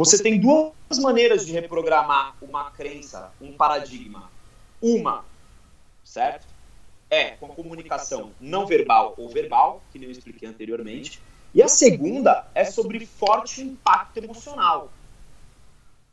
[0.00, 4.32] você tem duas maneiras de reprogramar uma crença, um paradigma.
[4.80, 5.26] Uma,
[6.02, 6.46] certo?
[7.10, 11.20] É com comunicação não verbal ou verbal, que nem eu expliquei anteriormente.
[11.52, 14.90] E a segunda é sobre forte impacto emocional.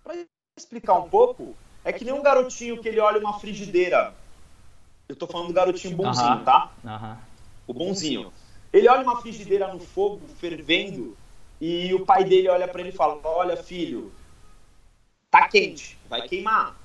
[0.04, 0.16] Para
[0.58, 1.56] explicar um pouco,
[1.88, 4.14] é que nem um garotinho que ele olha uma frigideira
[5.08, 6.44] Eu tô falando do garotinho bonzinho, Aham.
[6.44, 6.74] tá?
[6.86, 7.18] Aham.
[7.66, 8.34] O bonzinho.
[8.74, 11.18] Ele olha uma frigideira no fogo, fervendo,
[11.62, 14.12] e o pai dele olha pra ele e fala: Olha, filho,
[15.32, 16.76] tá quente, vai queimar.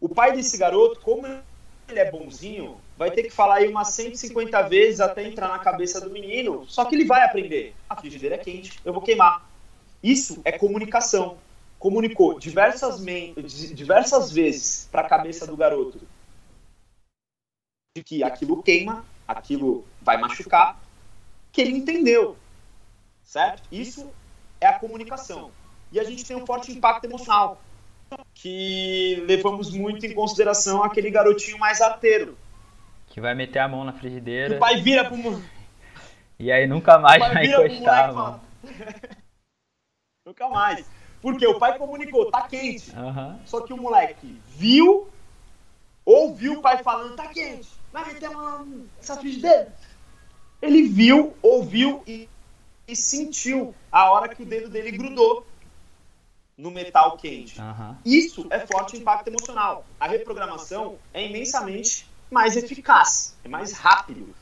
[0.00, 4.62] O pai desse garoto, como ele é bonzinho, vai ter que falar aí umas 150
[4.62, 7.74] vezes até entrar na cabeça do menino, só que ele vai aprender.
[7.88, 9.50] A frigideira é quente, eu vou queimar.
[10.00, 11.36] Isso é comunicação.
[11.78, 13.00] Comunicou diversas,
[13.72, 16.00] diversas vezes para a cabeça do garoto
[17.96, 20.80] de que aquilo queima, aquilo vai machucar,
[21.52, 22.36] que ele entendeu,
[23.22, 23.62] certo?
[23.70, 24.10] Isso
[24.60, 25.52] é a comunicação.
[25.92, 27.62] E a gente tem um forte impacto emocional,
[28.34, 32.36] que levamos muito em consideração aquele garotinho mais arteiro.
[33.06, 35.42] Que vai meter a mão na frigideira o pai vira pro mo-
[36.38, 38.40] e aí nunca mais vai encostar fala,
[40.26, 40.97] Nunca mais.
[41.20, 42.94] Porque o pai comunicou, tá quente.
[42.96, 43.40] Aham.
[43.44, 45.08] Só que o moleque viu,
[46.04, 48.66] ouviu o pai falando, tá quente, vai meter uma
[48.98, 49.74] essa frigideira.
[50.60, 52.28] Ele viu, ouviu e,
[52.86, 55.46] e sentiu a hora que o dedo dele grudou
[56.56, 57.60] no metal quente.
[57.60, 57.96] Aham.
[58.04, 59.84] Isso é forte impacto emocional.
[60.00, 64.34] A reprogramação é imensamente mais eficaz, é mais rápido.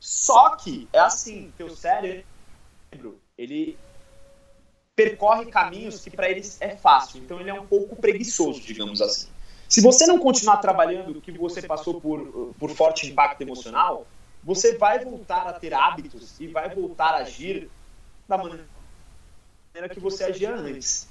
[0.00, 2.24] Só que é assim, teu cérebro,
[3.38, 3.78] ele
[4.94, 7.20] percorre caminhos que para eles é fácil.
[7.22, 9.28] Então ele é um pouco preguiçoso, digamos assim.
[9.68, 14.06] Se você não continuar trabalhando o que você passou por, por forte impacto emocional,
[14.44, 17.70] você vai voltar a ter hábitos e vai voltar a agir
[18.28, 18.64] da maneira
[19.90, 21.08] que você agia antes.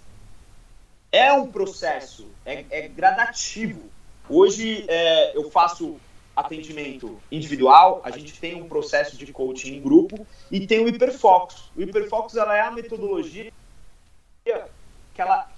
[1.12, 3.90] É um processo, é, é gradativo.
[4.30, 6.00] Hoje é, eu faço
[6.36, 11.72] atendimento individual, a gente tem um processo de coaching em grupo e tem o Hiperfocus.
[11.76, 13.52] O Hiperfocus ela é a metodologia
[14.44, 15.50] que ela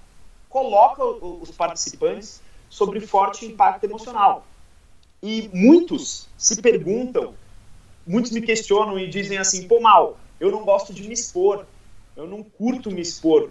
[0.48, 4.46] coloca os participantes sobre forte impacto emocional.
[5.22, 7.34] E muitos se perguntam,
[8.06, 11.64] muitos me questionam e dizem assim, pô, Mal, eu não gosto de me expor,
[12.14, 13.50] eu não curto me expor,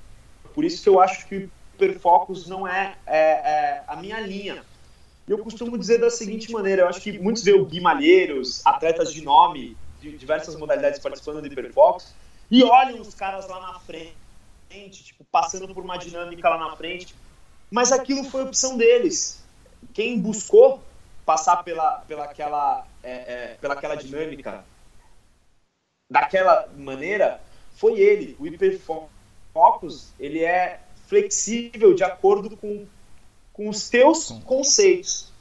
[0.54, 4.63] por isso que eu acho que o hiperfocus não é, é, é a minha linha.
[5.28, 8.62] E eu costumo dizer da seguinte maneira, eu acho que muitos veem o Gui Malheiros,
[8.63, 12.13] atletas de nome, de diversas modalidades participando do hiperfocus,
[12.52, 14.15] e olham os caras lá na frente,
[14.89, 17.15] tipo, passando por uma dinâmica lá na frente,
[17.69, 19.43] mas aquilo foi opção deles.
[19.93, 20.81] Quem buscou
[21.25, 24.63] passar pela, pela, aquela, é, é, pela aquela dinâmica
[26.09, 27.41] daquela maneira
[27.75, 28.36] foi ele.
[28.39, 32.86] O hiperfocus, ele é flexível de acordo com,
[33.51, 35.31] com os teus conceitos.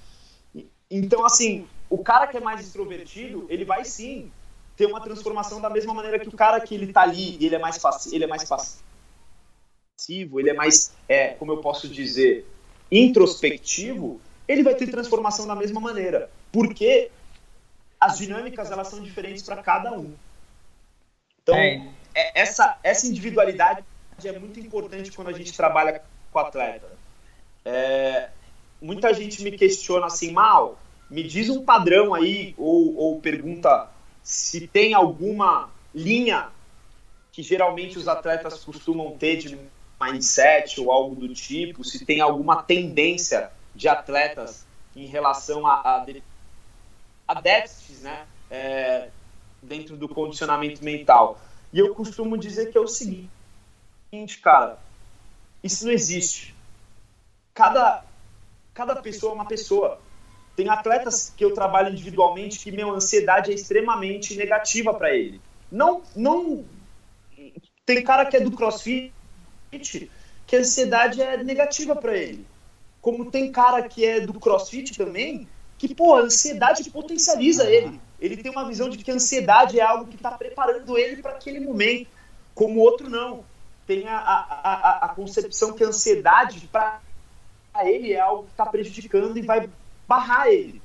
[0.91, 4.31] Então, assim, o cara que é mais extrovertido, ele vai sim
[4.77, 7.59] ter uma transformação da mesma maneira que o cara que ele tá ali, ele é
[7.59, 7.79] mais
[8.11, 8.49] ele é mais
[10.03, 12.47] passivo, ele é mais, é, como eu posso dizer,
[12.91, 16.29] introspectivo, ele vai ter transformação da mesma maneira.
[16.51, 17.11] Porque
[18.01, 20.13] as dinâmicas elas são diferentes para cada um.
[21.43, 21.81] Então, É.
[22.15, 23.85] é- essa, essa individualidade
[24.25, 26.89] é muito importante quando a gente trabalha com atleta.
[27.65, 28.29] É,
[28.81, 33.89] muita gente me questiona assim, mal, me diz um padrão aí, ou, ou pergunta
[34.23, 36.51] se tem alguma linha
[37.33, 39.59] que geralmente os atletas costumam ter de
[40.03, 46.07] mindset ou algo do tipo, se tem alguma tendência de atletas em relação a, a,
[47.29, 49.09] a déficits, né, é,
[49.63, 51.41] dentro do condicionamento mental.
[51.73, 53.31] E eu costumo dizer que é o seguinte,
[54.43, 54.79] cara,
[55.63, 56.55] isso não existe.
[57.55, 58.05] Cada,
[58.75, 60.01] cada pessoa é uma pessoa.
[60.55, 65.41] Tem atletas que eu trabalho individualmente que minha ansiedade é extremamente negativa para ele.
[65.71, 66.65] Não, não.
[67.87, 69.15] Tem cara que é do CrossFit
[69.79, 72.47] que a ansiedade é negativa para ele.
[73.01, 78.01] Como tem cara que é do CrossFit também que, pô, a ansiedade potencializa ele.
[78.21, 81.33] Ele tem uma visão de que a ansiedade é algo que está preparando ele para
[81.33, 82.09] aquele momento,
[82.55, 83.45] como o outro não.
[83.85, 84.41] Tem a, a,
[84.73, 87.01] a, a concepção que a ansiedade, para
[87.83, 89.69] ele, é algo que está prejudicando e vai
[90.07, 90.81] barrar ele.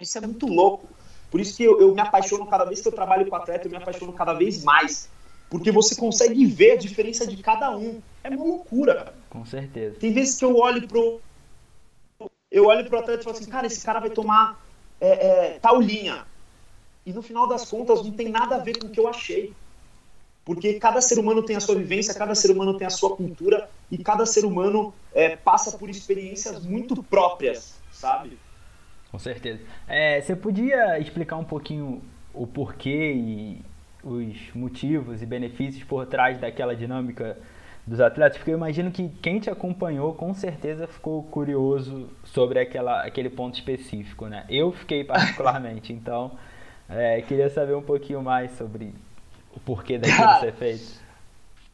[0.00, 0.88] Isso é muito louco.
[1.30, 3.70] Por isso que eu, eu me apaixono cada vez que eu trabalho com atleta, eu
[3.70, 5.08] me apaixono cada vez mais.
[5.50, 8.00] Porque você consegue ver a diferença de cada um.
[8.22, 9.12] É uma loucura.
[9.28, 9.96] Com certeza.
[9.98, 11.20] Tem vezes que eu olho pro.
[12.50, 14.64] Eu olho pro atleta e falo assim, cara, esse cara vai tomar
[15.00, 16.24] é, é, tal linha.
[17.04, 19.52] E no final das contas não tem nada a ver com o que eu achei.
[20.44, 23.68] Porque cada ser humano tem a sua vivência, cada ser humano tem a sua cultura
[23.90, 28.38] e cada ser humano é, passa por experiências muito próprias, sabe?
[29.10, 29.60] Com certeza.
[29.86, 33.64] É, você podia explicar um pouquinho o porquê e
[34.02, 37.36] os motivos e benefícios por trás daquela dinâmica
[37.86, 43.02] dos atletas, porque eu imagino que quem te acompanhou com certeza ficou curioso sobre aquela,
[43.02, 44.44] aquele ponto específico, né?
[44.48, 46.32] Eu fiquei particularmente, então
[46.88, 48.94] é, queria saber um pouquinho mais sobre
[49.54, 50.99] o porquê daquilo ser feito.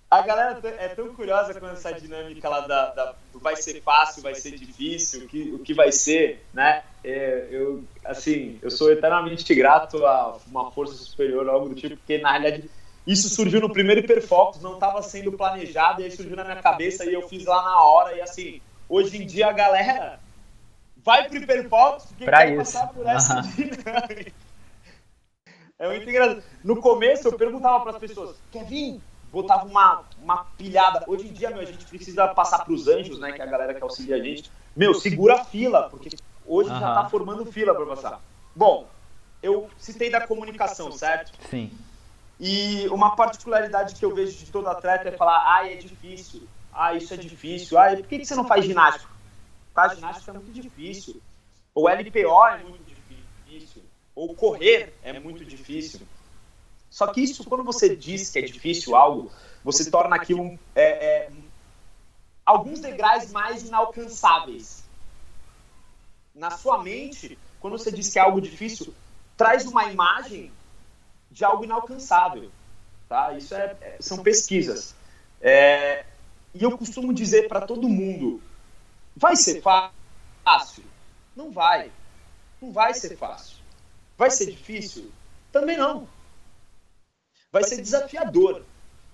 [0.09, 4.37] A galera é tão curiosa com essa dinâmica lá da, da vai ser fácil, vai
[4.37, 6.85] ser difícil, o que, o que vai ser, né?
[7.03, 12.19] É, eu, assim, eu sou eternamente grato a uma força superior, algo do tipo, porque
[12.19, 12.71] na realidade
[13.05, 17.05] isso surgiu no primeiro Hiperfocus, não estava sendo planejado, e aí surgiu na minha cabeça
[17.05, 18.17] e eu fiz lá na hora.
[18.17, 20.21] E assim, hoje em dia a galera
[20.97, 22.59] vai pro Hiperfocus porque pra quer isso.
[22.59, 23.43] passar por essa uhum.
[23.43, 24.33] dinâmica.
[25.79, 26.43] É muito engraçado.
[26.65, 28.99] No começo eu perguntava para as pessoas: quer vir?
[29.37, 31.05] Botava uma, uma pilhada.
[31.07, 33.33] Hoje em dia, meu, a gente precisa passar para os anjos, né?
[33.33, 34.51] Que é a galera que auxilia a gente.
[34.75, 36.09] Meu, segura a fila, porque
[36.47, 36.81] hoje uhum.
[36.81, 38.23] já tá formando fila para passar.
[38.55, 38.89] Bom,
[39.43, 41.33] eu citei da comunicação, certo?
[41.51, 41.71] Sim.
[42.41, 46.95] E uma particularidade que eu vejo de todo atleta é falar, ah, é difícil, ah,
[46.95, 49.13] isso é difícil, ah, por que, que você não faz ginástica?
[49.75, 51.21] Faz ginástica é muito difícil,
[51.75, 53.83] ou LPO é muito difícil,
[54.15, 56.01] ou correr é muito difícil.
[56.91, 59.31] Só que isso, quando você diz que é difícil algo,
[59.63, 61.31] você torna aquilo é, é,
[62.45, 64.85] alguns degraus mais inalcançáveis.
[66.35, 68.95] Na sua mente, quando você diz que é algo difícil,
[69.37, 70.53] traz uma imagem
[71.31, 72.51] de algo inalcançável.
[73.09, 73.33] Tá?
[73.33, 74.95] Isso é, é são pesquisas.
[75.41, 76.05] É,
[76.55, 78.41] e eu costumo dizer para todo mundo:
[79.17, 80.85] vai ser fácil?
[81.35, 81.93] Não vai.
[82.61, 83.57] Não vai ser fácil.
[84.17, 85.11] Vai ser difícil?
[85.53, 86.09] Também não.
[87.57, 88.63] Vai ser desafiador.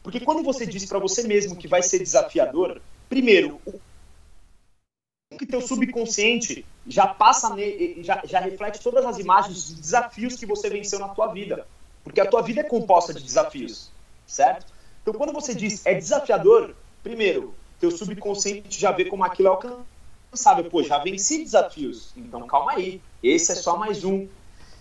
[0.02, 5.60] Porque quando você diz para você mesmo que vai ser desafiador, primeiro, o que teu
[5.60, 7.54] subconsciente já passa,
[7.98, 11.68] já, já reflete todas as imagens dos desafios que você venceu na tua vida.
[12.02, 13.92] Porque a tua vida é composta de desafios,
[14.26, 14.72] certo?
[15.02, 20.68] Então, quando você diz é desafiador, primeiro, teu subconsciente já vê como aquilo é alcançável.
[20.68, 24.26] Pô, já venci desafios, então calma aí, esse é só mais um.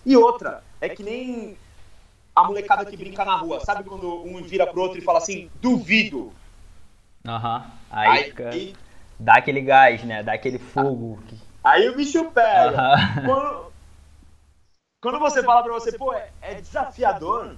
[0.04, 1.56] E outra, é que nem
[2.36, 5.50] a molecada que brinca na rua, sabe quando um vira pro outro e fala assim,
[5.62, 6.34] duvido.
[7.26, 7.72] Aham, uhum.
[7.92, 8.50] aí, aí, fica...
[9.20, 10.24] Dá aquele gás, né?
[10.24, 11.22] Dá aquele fogo.
[11.64, 12.96] Aí o bicho pega.
[12.96, 13.26] Uhum.
[13.26, 13.72] Quando,
[15.02, 17.56] quando você fala pra você, pô, é, é desafiador,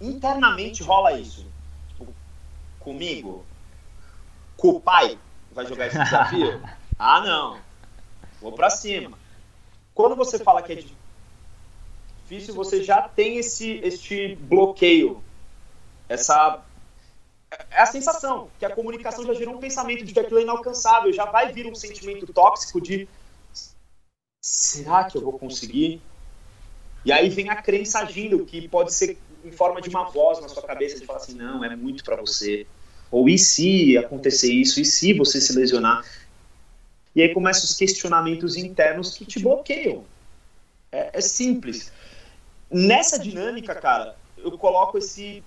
[0.00, 1.46] internamente rola isso.
[1.88, 2.14] Tipo,
[2.78, 3.44] comigo,
[4.56, 5.18] com o pai,
[5.50, 6.62] vai jogar esse desafio?
[6.98, 7.58] ah, não.
[8.40, 9.18] Vou pra cima.
[9.94, 10.76] Quando você fala que é
[12.24, 15.22] difícil, você já tem esse, este bloqueio.
[16.08, 16.62] Essa.
[17.70, 21.12] É a sensação que a comunicação já gerou um pensamento de que aquilo é inalcançável,
[21.12, 23.08] já vai vir um sentimento tóxico de
[24.40, 26.02] será que eu vou conseguir?
[27.04, 30.48] E aí vem a crença agindo, que pode ser em forma de uma voz na
[30.48, 32.66] sua cabeça, de falar assim, não, é muito para você.
[33.10, 34.80] Ou e se acontecer isso?
[34.80, 36.04] E se você se lesionar?
[37.14, 40.04] E aí começam os questionamentos internos que te bloqueiam.
[40.90, 41.92] É, é simples.
[42.70, 45.42] Nessa dinâmica, cara, eu coloco esse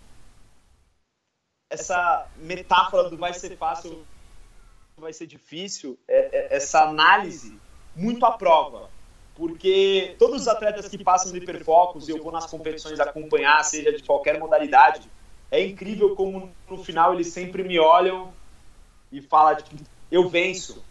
[1.69, 4.05] essa metáfora do vai ser fácil,
[4.97, 7.59] vai ser difícil, é, é, essa análise
[7.95, 8.89] muito à prova.
[9.35, 13.91] Porque todos os atletas que passam no hiperfocus e eu vou nas competições acompanhar, seja
[13.91, 15.11] de qualquer modalidade,
[15.51, 18.33] é incrível como no final eles sempre me olham
[19.11, 20.83] e falam, tipo, eu venço.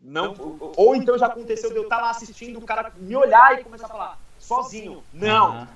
[0.00, 0.34] Não,
[0.76, 3.86] ou então já aconteceu de eu estar lá assistindo, o cara me olhar e começar
[3.86, 5.02] a falar, sozinho.
[5.12, 5.68] Não,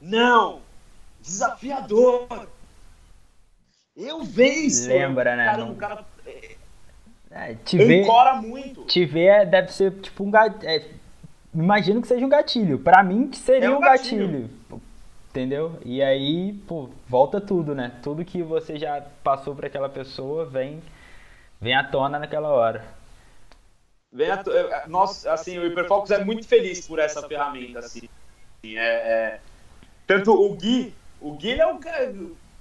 [0.00, 0.60] não,
[1.20, 2.48] desafiador.
[3.96, 4.88] Eu venço.
[4.88, 5.44] Lembra, né?
[5.44, 6.04] Caramba, o cara
[7.34, 8.06] é, te ver,
[8.42, 8.84] muito.
[8.84, 10.68] Te ver deve ser tipo um gatilho.
[10.68, 10.88] É,
[11.52, 12.78] imagino que seja um gatilho.
[12.78, 14.28] Para mim, que seria é um, um gatilho.
[14.28, 14.82] gatilho.
[15.30, 15.76] Entendeu?
[15.84, 17.90] E aí, pô, volta tudo, né?
[18.04, 20.80] Tudo que você já passou para aquela pessoa vem,
[21.60, 22.84] vem à tona naquela hora.
[24.14, 24.28] Vem.
[24.30, 28.08] É, Nossa, assim, o Hyperfocus é muito feliz por essa ferramenta, assim.
[28.64, 29.40] É, é...
[30.06, 31.80] Tanto o Gui, o Gui é o,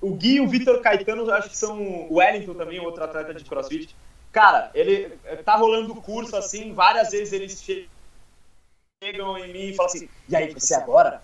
[0.02, 1.80] o Gui e o Vitor Caetano, acho que são
[2.10, 3.96] o Wellington também, outro atleta de CrossFit
[4.34, 9.76] Cara, ele eh, tá rolando o curso assim, várias vezes eles chegam em mim e
[9.76, 11.24] falam assim: e aí, você agora?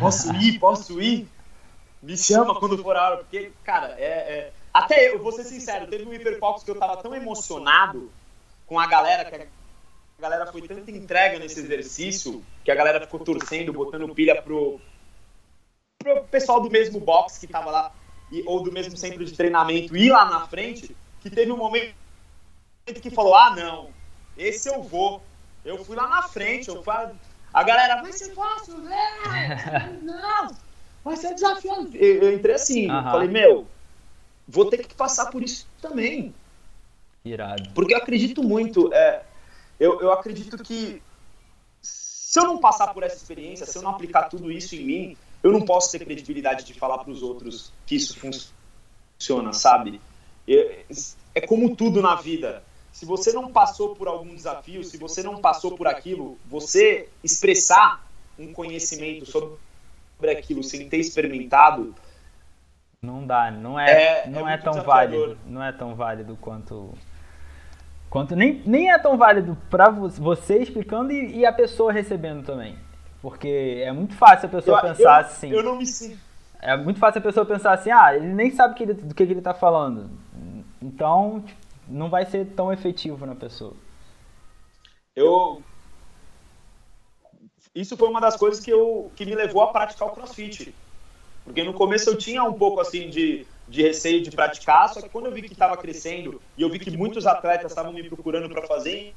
[0.00, 0.58] Posso ir?
[0.58, 1.28] Posso ir?
[2.02, 4.52] Me chama quando for a hora, porque, cara, é, é...
[4.74, 8.10] até eu vou ser sincero, teve um Hiperfocus que eu tava tão emocionado
[8.66, 9.48] com a galera, que
[10.20, 14.78] a galera foi tanta entrega nesse exercício, que a galera ficou torcendo, botando pilha pro,
[15.98, 17.92] pro pessoal do mesmo box que tava lá,
[18.30, 21.94] e, ou do mesmo centro de treinamento ir lá na frente, que teve um momento
[23.00, 23.88] que falou: ah, não,
[24.36, 25.22] esse eu vou.
[25.64, 26.94] Eu fui lá na frente, eu fui.
[27.52, 29.98] A galera, vai ser fácil, né?
[30.02, 30.54] Não!
[31.02, 31.88] Mas é desafiador.
[31.94, 33.02] Eu, eu entrei assim, uhum.
[33.02, 33.66] falei, meu,
[34.46, 36.34] vou ter que passar por isso também.
[37.24, 37.70] Irado.
[37.74, 39.22] Porque eu acredito muito, é,
[39.80, 41.02] eu, eu acredito que
[41.80, 45.16] se eu não passar por essa experiência, se eu não aplicar tudo isso em mim,
[45.42, 48.16] eu não posso ter credibilidade de falar para os outros que isso
[49.18, 50.00] funciona, sabe?
[50.46, 50.84] É,
[51.34, 52.62] é como tudo na vida.
[52.92, 58.06] Se você não passou por algum desafio, se você não passou por aquilo, você expressar
[58.38, 61.94] um conhecimento sobre aquilo sem ter experimentado,
[63.02, 65.28] não dá, não é, é não é, é tão desafiador.
[65.28, 66.92] válido, não é tão válido quanto
[68.10, 72.76] quanto nem, nem é tão válido para você explicando e, e, a pessoa recebendo também,
[73.22, 75.50] porque é muito fácil a pessoa eu, pensar eu, assim.
[75.50, 76.18] Eu não me sinto.
[76.60, 79.24] É muito fácil a pessoa pensar assim, ah, ele nem sabe que ele, do que,
[79.24, 80.10] que ele está falando,
[80.82, 81.42] então
[81.88, 83.74] não vai ser tão efetivo na pessoa.
[85.16, 85.62] Eu
[87.74, 90.74] isso foi uma das coisas que, eu, que me levou a praticar o crossfit.
[91.44, 95.08] Porque no começo eu tinha um pouco assim de, de receio de praticar, só que
[95.08, 98.48] quando eu vi que estava crescendo e eu vi que muitos atletas estavam me procurando
[98.50, 99.14] para fazer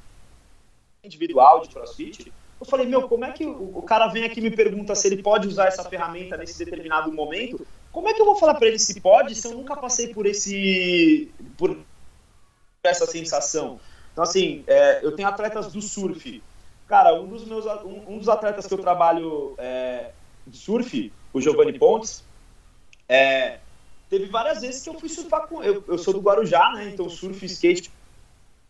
[1.02, 4.50] individual de crossfit, eu falei, meu, como é que o, cara vem aqui e me
[4.50, 7.66] pergunta se ele pode usar essa ferramenta nesse determinado momento?
[7.90, 10.24] Como é que eu vou falar para ele se pode se eu nunca passei por
[10.24, 11.76] esse por
[12.82, 13.80] essa sensação?
[14.12, 16.42] Então assim, é, eu tenho atletas do surf
[16.86, 20.10] Cara, um dos meus um, um dos atletas que eu trabalho é,
[20.46, 22.22] de surf, o Giovanni Pontes,
[23.08, 23.58] é,
[24.14, 26.90] teve várias vezes que eu fui surfar com eu, eu sou do Guarujá, né?
[26.90, 27.90] Então surf e skate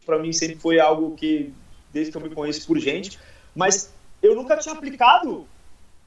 [0.06, 1.52] para mim sempre foi algo que
[1.92, 3.18] desde que eu me conheço por gente,
[3.54, 3.92] mas
[4.22, 5.46] eu nunca tinha aplicado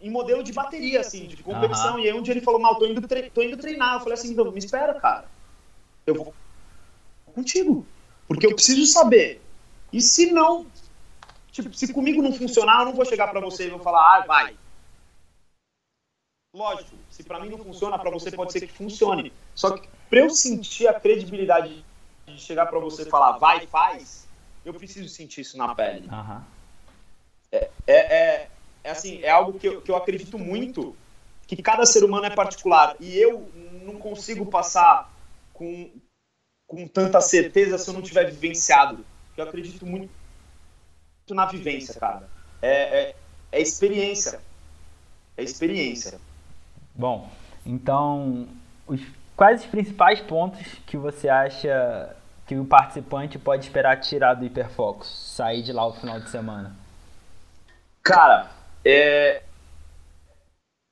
[0.02, 1.94] em modelo de bateria, assim, de competição.
[1.94, 2.00] Uhum.
[2.00, 3.02] E aí um dia ele falou, mal, tô indo,
[3.34, 3.96] tô indo treinar.
[3.96, 5.26] Eu falei assim, então, me espera, cara.
[6.06, 6.34] Eu vou
[7.34, 7.86] contigo.
[8.28, 9.42] Porque eu preciso saber.
[9.92, 10.68] E se não
[11.52, 14.26] Tipo, se comigo não funcionar, eu não vou chegar para você e vou falar, ah,
[14.28, 14.56] vai.
[16.54, 19.34] Lógico, se para mim não funciona, para você pode ser que funcione.
[19.56, 21.84] Só que para eu sentir a credibilidade
[22.28, 24.28] de chegar para você e falar, vai, faz,
[24.64, 26.08] eu preciso sentir isso na pele.
[26.08, 26.42] Uhum.
[27.52, 28.50] É, é, é,
[28.84, 30.96] é, assim, é algo que eu, que eu acredito muito,
[31.48, 32.96] que cada ser humano é particular.
[33.00, 33.52] E eu
[33.82, 35.12] não consigo passar
[35.52, 35.90] com,
[36.68, 39.04] com tanta certeza se eu não tiver vivenciado.
[39.36, 40.12] Eu acredito muito
[41.32, 42.30] na vivência, cara.
[42.62, 43.16] É, é,
[43.54, 44.40] é experiência.
[45.36, 46.22] É experiência.
[46.98, 47.30] Bom,
[47.64, 48.48] então,
[48.88, 49.00] os,
[49.36, 52.16] quais os principais pontos que você acha
[52.48, 56.76] que o participante pode esperar tirar do hiperfocus, sair de lá no final de semana?
[58.02, 58.50] Cara,
[58.84, 59.44] é...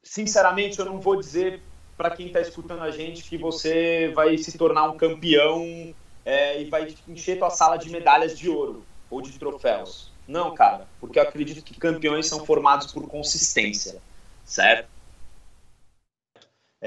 [0.04, 1.62] sinceramente, eu não vou dizer
[1.98, 5.94] para quem está escutando a gente que você vai se tornar um campeão
[6.26, 10.12] é, e vai encher tua sala de medalhas de ouro ou de troféus.
[10.28, 14.02] Não, cara, porque eu acredito que campeões são formados por consistência,
[14.44, 14.95] certo?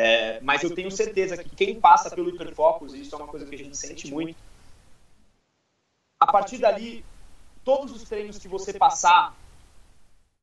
[0.00, 3.44] É, mas eu tenho certeza que quem passa pelo hiperfocus, e isso é uma coisa
[3.44, 4.38] que a gente sente muito,
[6.20, 7.04] a partir dali,
[7.64, 9.36] todos os treinos que você passar,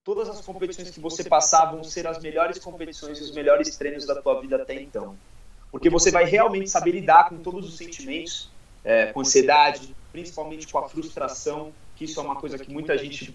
[0.03, 4.05] todas as competições que você passar vão ser as melhores competições e os melhores treinos
[4.05, 5.17] da tua vida até então.
[5.71, 8.49] Porque você vai realmente saber lidar com todos os sentimentos,
[8.83, 13.33] é, com ansiedade, principalmente com a frustração, que isso é uma coisa que muita gente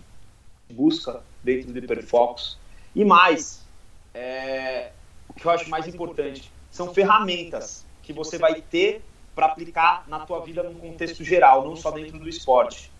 [0.70, 2.58] busca dentro do hiperfocus.
[2.94, 3.64] E mais,
[4.12, 4.92] é,
[5.40, 9.02] que eu acho mais importante, são ferramentas que você vai ter
[9.34, 12.90] para aplicar na tua vida num contexto geral, não só dentro do esporte.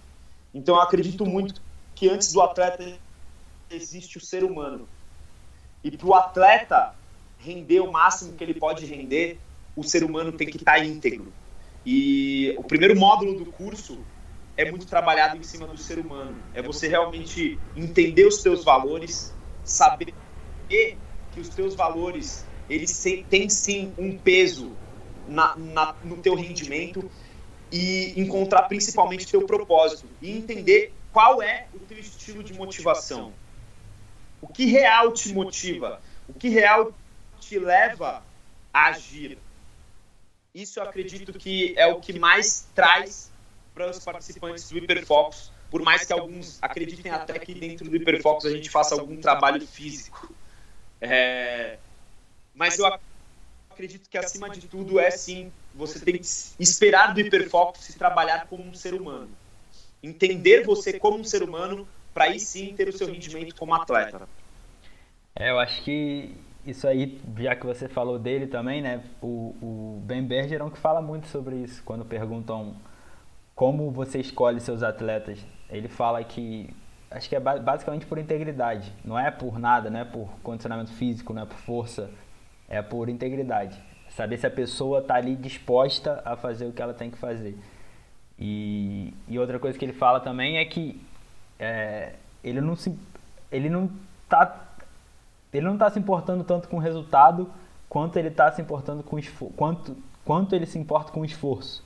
[0.54, 1.60] Então eu acredito muito
[1.94, 2.98] que antes do atleta
[3.70, 4.88] existe o ser humano.
[5.84, 6.94] E para o atleta
[7.38, 9.38] render o máximo que ele pode render,
[9.76, 11.30] o ser humano tem que estar tá íntegro.
[11.84, 13.98] E o primeiro módulo do curso
[14.56, 16.36] é muito trabalhado em cima do ser humano.
[16.54, 19.34] É você realmente entender os teus valores,
[19.64, 20.14] saber
[21.32, 24.76] que os teus valores eles têm sim um peso
[25.26, 27.10] na, na, no teu rendimento
[27.72, 33.32] e encontrar principalmente teu propósito e entender qual é o teu estilo de motivação.
[34.40, 36.00] O que real te motiva?
[36.28, 36.92] O que real
[37.40, 38.22] te leva
[38.72, 39.38] a agir?
[40.54, 43.30] Isso eu acredito que é o que mais traz
[43.74, 48.46] para os participantes do Hiperfocus, por mais que alguns acreditem até que dentro do Hiperfocus
[48.46, 50.29] a gente faça algum trabalho físico.
[51.00, 51.78] É,
[52.54, 52.86] mas eu
[53.70, 56.26] acredito que acima de tudo é sim, você tem que
[56.58, 59.30] esperar do Hiperfocus se trabalhar como um ser humano.
[60.02, 64.28] Entender você como um ser humano para aí sim ter o seu rendimento como atleta.
[65.34, 66.34] É, eu acho que
[66.66, 69.02] isso aí, já que você falou dele também, né?
[69.22, 72.76] O, o Ben Bergeron que fala muito sobre isso quando perguntam
[73.54, 75.38] como você escolhe seus atletas.
[75.68, 76.74] Ele fala que
[77.10, 81.32] acho que é basicamente por integridade, não é por nada, não é por condicionamento físico,
[81.32, 82.10] não é por força,
[82.68, 83.76] é por integridade.
[84.10, 87.58] Saber se a pessoa está ali disposta a fazer o que ela tem que fazer.
[88.38, 91.00] E, e outra coisa que ele fala também é que
[91.58, 92.96] é, ele não se
[93.52, 93.90] ele não
[94.28, 94.68] tá
[95.52, 97.50] ele não está se importando tanto com o resultado
[97.88, 101.84] quanto ele está se importando com o quanto quanto ele se importa com o esforço.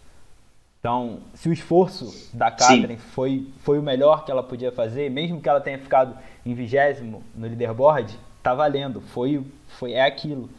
[0.85, 5.41] Então, se o esforço da Catherine foi, foi o melhor que ela podia fazer, mesmo
[5.41, 6.14] que ela tenha ficado
[6.45, 9.01] em vigésimo no leaderboard, tá valendo.
[9.01, 10.51] Foi, foi é aquilo.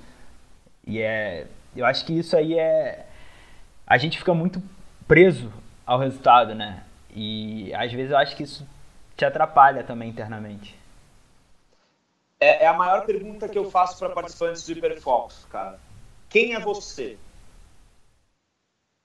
[0.83, 1.45] E é,
[1.75, 3.05] eu acho que isso aí é
[3.85, 4.59] a gente fica muito
[5.07, 5.53] preso
[5.85, 6.83] ao resultado, né?
[7.11, 8.67] E às vezes eu acho que isso
[9.15, 10.75] te atrapalha também internamente.
[12.39, 15.79] É, é a maior pergunta que eu faço para participantes do Hiperfocus, cara.
[16.27, 17.15] Quem é você?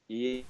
[0.09, 0.47] E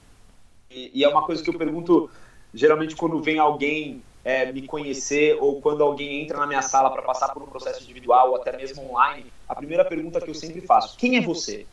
[0.70, 2.10] e, é uma coisa que eu pergunto
[2.54, 7.02] geralmente quando vem alguém é, me conhecer ou quando alguém entra na minha sala para
[7.02, 10.60] passar por um processo individual ou até mesmo online, a primeira pergunta que eu sempre
[10.60, 11.66] faço: quem é você?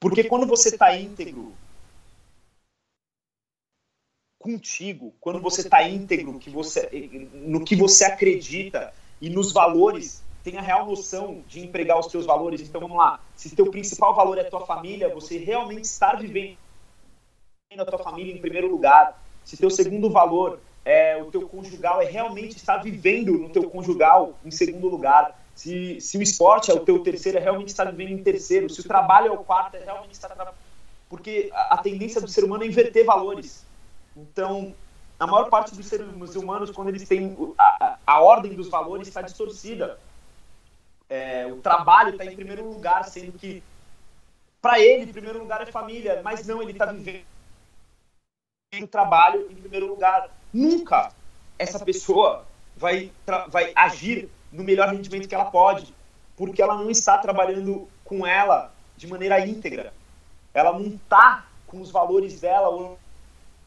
[0.00, 1.54] Porque quando você está íntegro
[4.38, 6.90] contigo, quando você está íntegro que você,
[7.32, 12.26] no que você acredita e nos valores, tem a real noção de empregar os seus
[12.26, 12.60] valores.
[12.60, 16.58] Então vamos lá, se teu principal valor é tua família, você realmente está vivendo
[17.80, 22.04] a tua família em primeiro lugar, se teu segundo valor é o teu conjugal, é
[22.04, 26.80] realmente estar vivendo no teu conjugal em segundo lugar, se, se o esporte é o
[26.80, 29.84] teu terceiro, é realmente estar vivendo em terceiro, se o trabalho é o quarto, é
[29.84, 30.30] realmente estar
[31.08, 33.66] porque a, tendência do ser humano é inverter valores.
[34.16, 34.74] Então,
[35.20, 39.20] a maior parte dos seres humanos, quando eles têm a, a ordem dos valores, está
[39.20, 39.98] distorcida.
[41.10, 43.62] É, o trabalho está em primeiro lugar, sendo que
[44.62, 47.24] para ele, em primeiro lugar é família, mas não, ele está vivendo
[48.80, 50.30] o trabalho em primeiro lugar.
[50.52, 51.12] Nunca
[51.58, 52.46] essa pessoa
[52.76, 53.12] vai,
[53.48, 55.94] vai agir no melhor rendimento que ela pode,
[56.36, 59.92] porque ela não está trabalhando com ela de maneira íntegra.
[60.54, 62.96] Ela não está com os valores dela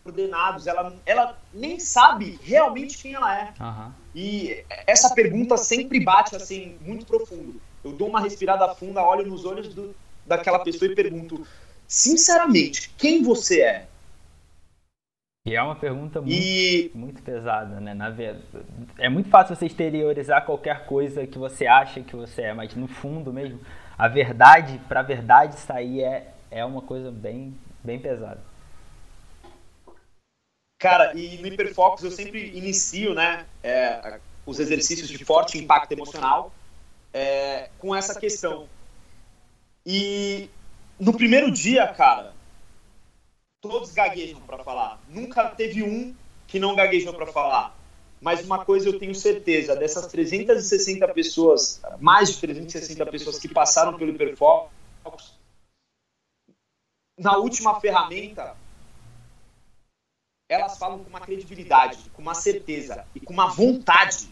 [0.04, 3.54] ordenados, ela, ela nem sabe realmente quem ela é.
[3.60, 3.92] Uhum.
[4.14, 7.60] E essa pergunta sempre bate assim, muito profundo.
[7.84, 9.96] Eu dou uma respirada funda, olho nos olhos do,
[10.26, 11.46] daquela pessoa e pergunto,
[11.88, 13.88] sinceramente, quem você é?
[15.46, 16.92] E é uma pergunta muito, e...
[16.96, 17.94] muito pesada, né?
[17.94, 18.44] Na verdade,
[18.98, 22.88] é muito fácil você exteriorizar qualquer coisa que você acha que você é, mas no
[22.88, 23.60] fundo mesmo,
[23.96, 28.42] a verdade, para a verdade sair é, é uma coisa bem, bem pesada.
[30.80, 36.52] Cara, e no Hiperfocus eu sempre inicio, né, é, os exercícios de forte impacto emocional
[37.14, 38.68] é, com essa questão.
[39.86, 40.50] E
[41.00, 42.35] no primeiro dia, cara,
[43.68, 45.00] todos gaguejam para falar.
[45.10, 46.16] Nunca teve um
[46.48, 47.76] que não gaguejou para falar.
[48.22, 53.98] Mas uma coisa eu tenho certeza, dessas 360 pessoas, mais de 360 pessoas que passaram
[53.98, 55.36] pelo Hiperfocus,
[57.18, 58.56] na última ferramenta,
[60.50, 64.30] elas falam com uma credibilidade, com uma certeza e com uma vontade,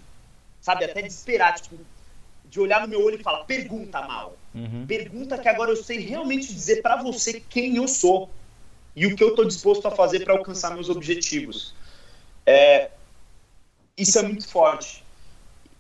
[0.62, 1.78] sabe, até de esperar, tipo,
[2.46, 4.38] de olhar no meu olho e falar, pergunta, Mal.
[4.54, 4.86] Uhum.
[4.86, 8.30] Pergunta que agora eu sei realmente dizer para você quem eu sou
[8.96, 11.74] e o que eu estou disposto a fazer para alcançar meus objetivos.
[12.46, 12.92] É,
[13.98, 15.04] isso é muito forte.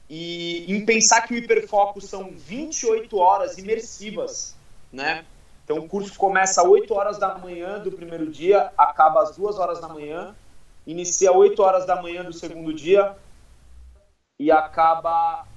[0.10, 4.56] E em pensar que o hiperfoco são 28 horas imersivas,
[4.92, 5.26] né?
[5.64, 9.58] Então o curso começa às 8 horas da manhã do primeiro dia, acaba às 2
[9.58, 10.36] horas da manhã,
[10.86, 13.16] inicia às 8 horas da manhã do segundo dia
[14.38, 15.48] e acaba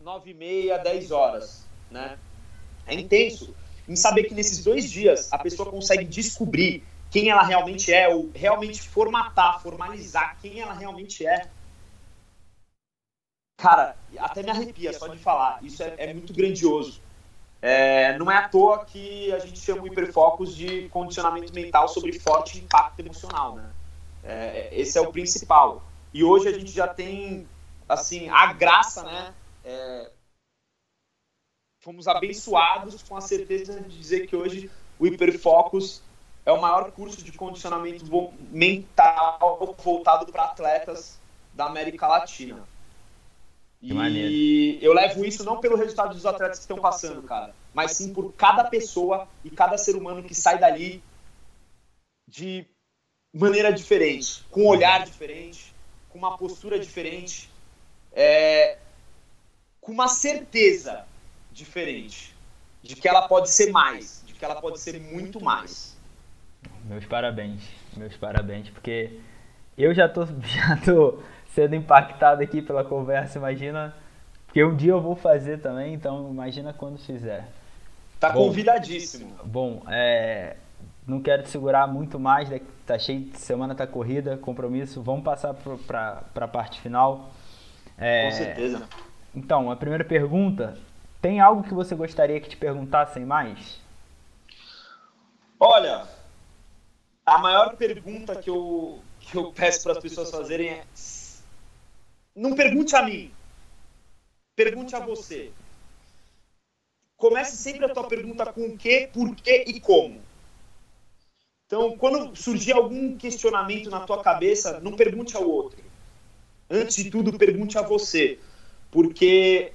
[0.00, 2.18] 9 e meia, 10 horas, né?
[2.86, 3.52] É intenso
[3.88, 8.30] em saber que nesses dois dias a pessoa consegue descobrir quem ela realmente é, ou
[8.34, 11.48] realmente formatar, formalizar quem ela realmente é.
[13.58, 15.62] Cara, até me arrepia só de falar.
[15.62, 17.00] Isso é, é muito grandioso.
[17.62, 22.12] É, não é à toa que a gente chama o hiperfocus de condicionamento mental sobre
[22.18, 23.70] forte impacto emocional, né?
[24.22, 25.82] É, esse é o principal.
[26.12, 27.48] E hoje a gente já tem,
[27.88, 29.34] assim, a graça, né?
[29.64, 30.10] É,
[31.86, 34.68] fomos abençoados com a certeza de dizer que hoje
[34.98, 36.02] o Hiperfocus
[36.44, 38.04] é o maior curso de condicionamento
[38.50, 41.20] mental voltado para atletas
[41.54, 42.66] da América Latina.
[43.78, 44.84] Que e maneiro.
[44.84, 48.32] eu levo isso não pelo resultado dos atletas que estão passando, cara, mas sim por
[48.32, 51.00] cada pessoa e cada ser humano que sai dali
[52.26, 52.66] de
[53.32, 55.72] maneira diferente, com um olhar diferente,
[56.08, 57.48] com uma postura diferente,
[58.12, 58.76] é,
[59.80, 61.06] com uma certeza
[61.56, 62.34] diferente.
[62.82, 65.96] De que ela pode ser mais, de que ela pode ser muito mais.
[66.84, 67.62] Meus parabéns,
[67.96, 69.18] meus parabéns, porque
[69.76, 71.18] eu já tô, já tô
[71.54, 73.94] sendo impactado aqui pela conversa, imagina
[74.46, 77.48] Porque um dia eu vou fazer também, então imagina quando fizer.
[78.20, 79.34] Tá bom, convidadíssimo.
[79.44, 80.56] Bom, é,
[81.06, 82.60] não quero te segurar muito mais, né?
[82.86, 85.02] tá cheio, semana tá corrida, compromisso.
[85.02, 87.30] Vamos passar para a parte final.
[87.98, 88.88] É, Com certeza.
[89.34, 90.78] Então, a primeira pergunta,
[91.26, 93.80] tem algo que você gostaria que te perguntassem mais?
[95.58, 96.06] Olha,
[97.24, 100.84] a maior pergunta que eu, que eu peço para as pessoas fazerem é:
[102.32, 103.32] não pergunte a mim,
[104.54, 105.50] pergunte a você.
[107.16, 110.20] Comece sempre a tua pergunta com o que, por que e como.
[111.66, 115.82] Então, quando surgir algum questionamento na tua cabeça, não pergunte ao outro.
[116.70, 118.38] Antes de tudo, pergunte a você.
[118.92, 119.72] Porque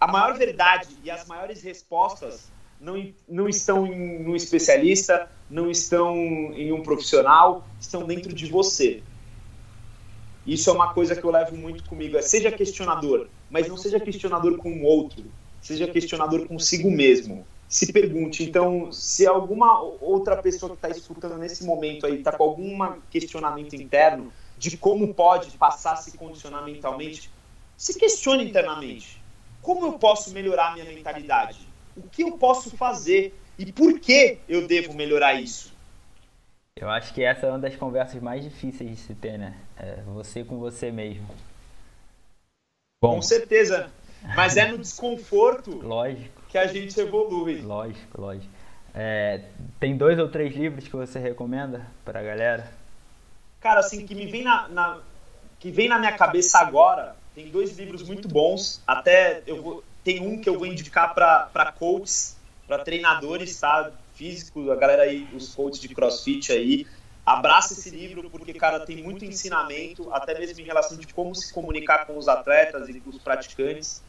[0.00, 6.16] a maior verdade e as maiores respostas não, não estão em um especialista, não estão
[6.16, 9.02] em um profissional, estão dentro de você.
[10.46, 12.16] Isso é uma coisa que eu levo muito comigo.
[12.16, 15.24] É seja questionador, mas não seja questionador com o outro.
[15.60, 17.46] Seja questionador consigo mesmo.
[17.68, 18.42] Se pergunte.
[18.42, 22.78] Então, se alguma outra pessoa que está escutando nesse momento aí está com algum
[23.10, 27.30] questionamento interno de como pode passar a se condicionar mentalmente,
[27.76, 29.19] se questione internamente.
[29.62, 31.58] Como eu posso melhorar minha mentalidade?
[31.96, 33.34] O que eu posso fazer?
[33.58, 35.72] E por que eu devo melhorar isso?
[36.76, 39.54] Eu acho que essa é uma das conversas mais difíceis de se ter, né?
[39.76, 41.26] É você com você mesmo.
[43.02, 43.16] Bom.
[43.16, 43.92] Com certeza.
[44.34, 46.42] Mas é no desconforto lógico.
[46.48, 47.60] que a gente evolui.
[47.60, 48.52] Lógico, lógico.
[48.94, 49.42] É,
[49.78, 52.72] tem dois ou três livros que você recomenda para a galera?
[53.60, 55.00] Cara, assim, que me vem na, na,
[55.58, 58.82] que vem na minha cabeça agora, tem dois livros muito bons.
[58.86, 62.36] Até eu vou, tem um que eu vou indicar para coaches,
[62.66, 63.90] para treinadores, tá?
[64.14, 66.86] Físicos, a galera aí, os coaches de CrossFit aí.
[67.24, 71.52] Abraça esse livro porque, cara, tem muito ensinamento, até mesmo em relação de como se
[71.52, 74.02] comunicar com os atletas e com os praticantes.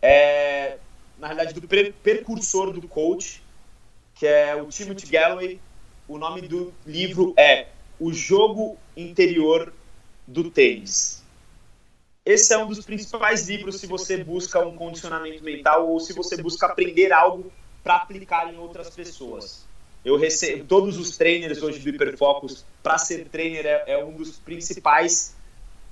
[0.00, 0.78] É,
[1.18, 3.42] na realidade, do percursor do coach,
[4.14, 5.60] que é o Timothy Galloway.
[6.06, 7.68] O nome do livro é
[8.00, 9.72] O Jogo Interior
[10.26, 11.17] do Tênis.
[12.28, 16.36] Esse é um dos principais livros se você busca um condicionamento mental ou se você
[16.36, 17.50] busca aprender algo
[17.82, 19.66] para aplicar em outras pessoas.
[20.04, 24.36] Eu recebo todos os trainers hoje do Hiperfocus para ser trainer é, é, um dos
[24.36, 25.34] principais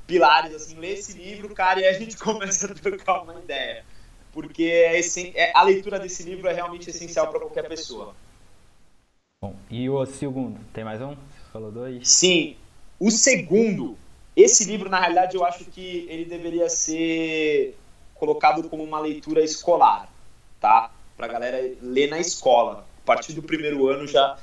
[0.06, 3.82] pilares assim, lê esse livro, cara, e a gente começa a trocar uma ideia.
[4.30, 8.14] Porque é, é, a leitura desse livro é realmente essencial para qualquer pessoa.
[9.42, 11.14] Bom, e o segundo, tem mais um?
[11.14, 12.06] Você falou dois?
[12.06, 12.58] Sim.
[13.00, 13.96] O segundo
[14.36, 17.76] esse livro, na realidade, eu acho que ele deveria ser
[18.14, 20.08] colocado como uma leitura escolar,
[20.60, 20.90] tá?
[21.16, 22.86] Pra galera ler na escola.
[23.02, 24.36] A partir do primeiro ano já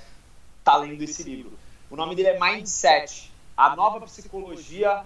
[0.64, 1.54] tá lendo esse livro.
[1.92, 5.04] O nome dele é Mindset, a nova psicologia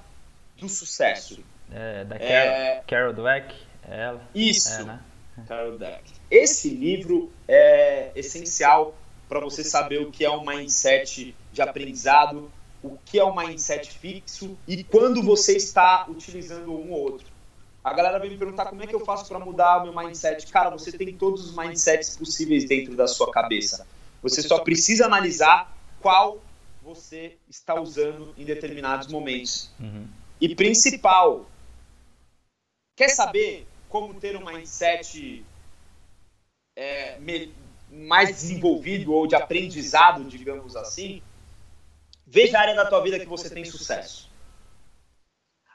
[0.58, 1.44] do sucesso.
[1.70, 2.84] É, da Carol, é...
[2.88, 3.56] Carol Dweck,
[3.90, 4.22] é ela.
[4.34, 5.02] Isso, é, né?
[5.48, 6.14] Carol Dweck.
[6.32, 8.96] Esse livro é essencial
[9.28, 12.50] para você saber o que é um mindset de aprendizado,
[12.88, 17.28] o que é o mindset fixo e quando você está utilizando um ou outro.
[17.84, 20.46] A galera vem me perguntar como é que eu faço para mudar o meu mindset.
[20.48, 23.88] Cara, você tem todos os mindsets possíveis dentro da sua cabeça.
[24.22, 26.42] Você só precisa analisar qual
[26.82, 29.70] você está usando em determinados momentos.
[29.80, 30.08] Uhum.
[30.40, 31.46] E principal,
[32.96, 35.46] quer saber como ter um mindset
[36.76, 37.18] é,
[37.92, 41.22] mais desenvolvido ou de aprendizado, digamos assim?
[42.28, 44.30] Veja a área da tua vida que você tem sucesso.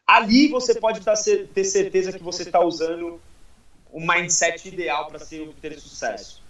[0.06, 3.18] Ali você pode ter certeza que você está usando
[3.90, 6.42] o mindset ideal para ter sucesso.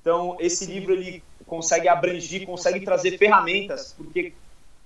[0.00, 4.32] Então, esse livro ele consegue abranger, consegue trazer ferramentas, porque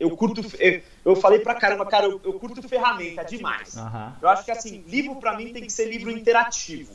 [0.01, 0.41] eu curto.
[0.59, 3.77] Eu, eu falei pra caramba, cara, eu, eu curto ferramenta demais.
[3.77, 4.12] Uhum.
[4.22, 6.95] Eu acho que assim, livro para mim tem que ser livro interativo.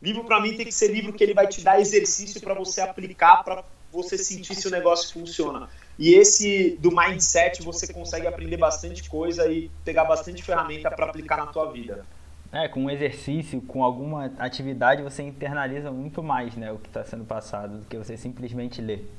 [0.00, 2.80] Livro para mim tem que ser livro que ele vai te dar exercício para você
[2.80, 5.68] aplicar, para você sentir se o negócio funciona.
[5.98, 11.38] E esse do mindset você consegue aprender bastante coisa e pegar bastante ferramenta para aplicar
[11.38, 12.04] na tua vida.
[12.52, 17.04] É, com um exercício, com alguma atividade, você internaliza muito mais né, o que está
[17.04, 19.10] sendo passado do que você simplesmente ler.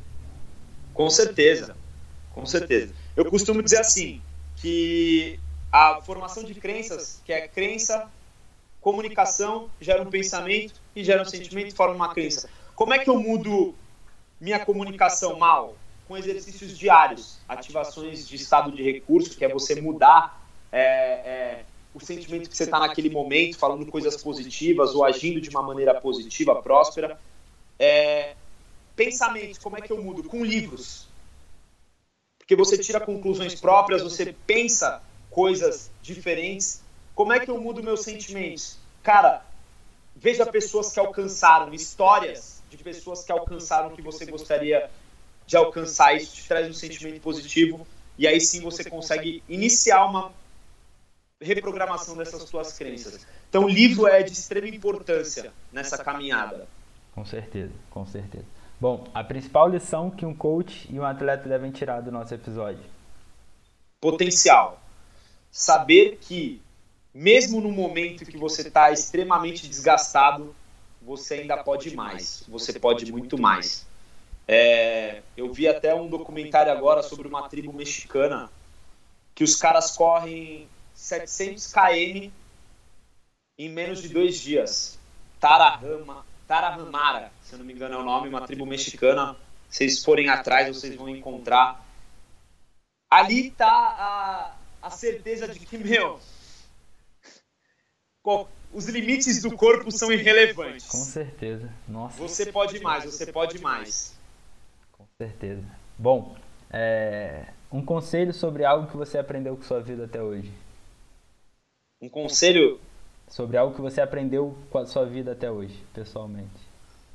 [0.93, 1.75] Com certeza,
[2.33, 2.93] com certeza.
[3.15, 4.21] Eu costumo dizer assim,
[4.57, 5.39] que
[5.71, 8.09] a formação de crenças, que é crença,
[8.81, 12.49] comunicação, gera um pensamento e gera um sentimento forma uma crença.
[12.75, 13.75] Como é que eu mudo
[14.39, 15.75] minha comunicação mal?
[16.07, 20.41] Com exercícios diários, ativações de estado de recurso, que é você mudar
[20.71, 25.49] é, é, o sentimento que você está naquele momento, falando coisas positivas ou agindo de
[25.49, 27.19] uma maneira positiva, próspera.
[27.77, 28.35] É,
[28.95, 30.23] pensamentos, como é que eu mudo?
[30.23, 31.07] Com livros.
[32.37, 36.81] Porque você tira conclusões próprias, você pensa coisas diferentes.
[37.13, 38.77] Como é que eu mudo meus sentimentos?
[39.03, 39.45] Cara,
[40.15, 44.89] veja pessoas que alcançaram, histórias de pessoas que alcançaram o que você gostaria
[45.47, 46.15] de alcançar.
[46.15, 47.87] Isso te traz um sentimento positivo
[48.17, 50.31] e aí sim você consegue iniciar uma
[51.41, 53.25] reprogramação dessas suas crenças.
[53.49, 56.67] Então, o livro é de extrema importância nessa caminhada.
[57.13, 58.45] Com certeza, com certeza.
[58.79, 62.83] Bom, a principal lição que um coach e um atleta devem tirar do nosso episódio:
[63.99, 64.81] potencial.
[65.49, 66.61] Saber que,
[67.13, 70.53] mesmo no momento que você está extremamente desgastado,
[71.01, 72.43] você ainda pode mais.
[72.47, 73.86] Você pode muito mais.
[74.47, 78.49] É, eu vi até um documentário agora sobre uma tribo mexicana
[79.35, 82.31] que os caras correm 700 km
[83.57, 84.97] em menos de dois dias.
[85.39, 89.35] Tarahama, Tarahamara, se eu não me engano é o nome, uma tribo mexicana.
[89.69, 91.85] Se vocês forem atrás, vocês vão encontrar.
[93.09, 96.19] Ali está a, a certeza de que, meu,
[98.73, 100.87] os limites do corpo são irrelevantes.
[100.87, 101.71] Com certeza.
[101.87, 102.17] Nossa.
[102.17, 104.16] Você pode mais, você pode mais.
[105.19, 105.65] Certeza.
[105.97, 106.35] Bom,
[106.69, 110.53] é, um conselho sobre algo que você aprendeu com sua vida até hoje.
[111.99, 112.79] Um conselho
[113.27, 116.59] sobre algo que você aprendeu com a sua vida até hoje, pessoalmente.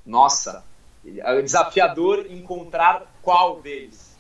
[0.05, 0.65] Nossa,
[1.07, 4.17] é desafiador encontrar qual deles.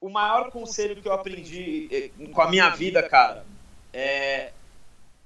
[0.00, 3.44] O maior conselho que eu aprendi eh, com a minha vida, cara,
[3.92, 4.54] é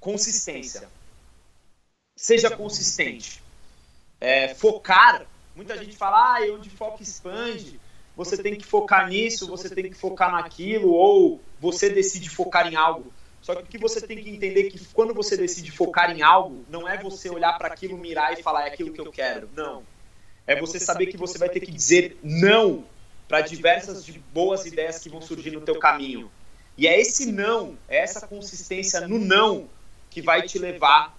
[0.01, 0.89] consistência.
[2.17, 3.41] Seja consistente.
[4.21, 5.27] É, focar.
[5.55, 7.81] Muita gente fala, ah, onde foco expande.
[8.17, 12.77] Você tem que focar nisso, você tem que focar naquilo, ou você decide focar em
[12.77, 13.13] algo.
[13.41, 16.23] Só que o que você tem que entender é que quando você decide focar em
[16.23, 19.51] algo, não é você olhar para aquilo, mirar e falar é aquilo que eu quero.
[19.55, 19.85] Não.
[20.47, 22.87] É você saber que você vai ter que dizer não
[23.29, 26.31] para diversas boas ideias que vão surgir no teu caminho.
[26.77, 29.69] E é esse não, é essa consistência no não
[30.11, 31.17] que vai te levar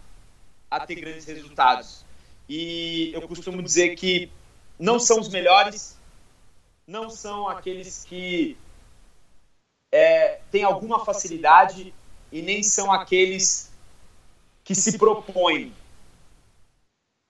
[0.70, 2.05] a ter grandes resultados.
[2.48, 4.32] E eu costumo dizer que
[4.80, 5.98] não são os melhores,
[6.86, 8.58] não são aqueles que
[9.92, 11.94] é, têm alguma facilidade
[12.32, 13.72] e nem são aqueles
[14.64, 15.74] que se propõem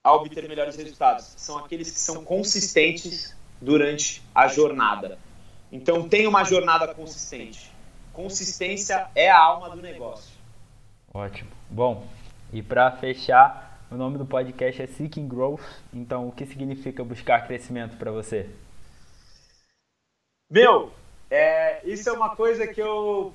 [0.02, 1.34] a obter melhores resultados.
[1.36, 5.18] São aqueles que são consistentes durante a jornada.
[5.70, 7.72] Então, tem uma jornada consistente.
[8.12, 10.32] Consistência é a alma do negócio.
[11.12, 11.50] Ótimo.
[11.68, 12.06] Bom,
[12.52, 15.60] e para fechar, o nome do podcast é Seeking Growth.
[15.92, 18.48] Então, o que significa buscar crescimento para você?
[20.50, 20.92] Meu,
[21.30, 23.32] é, isso é uma coisa que eu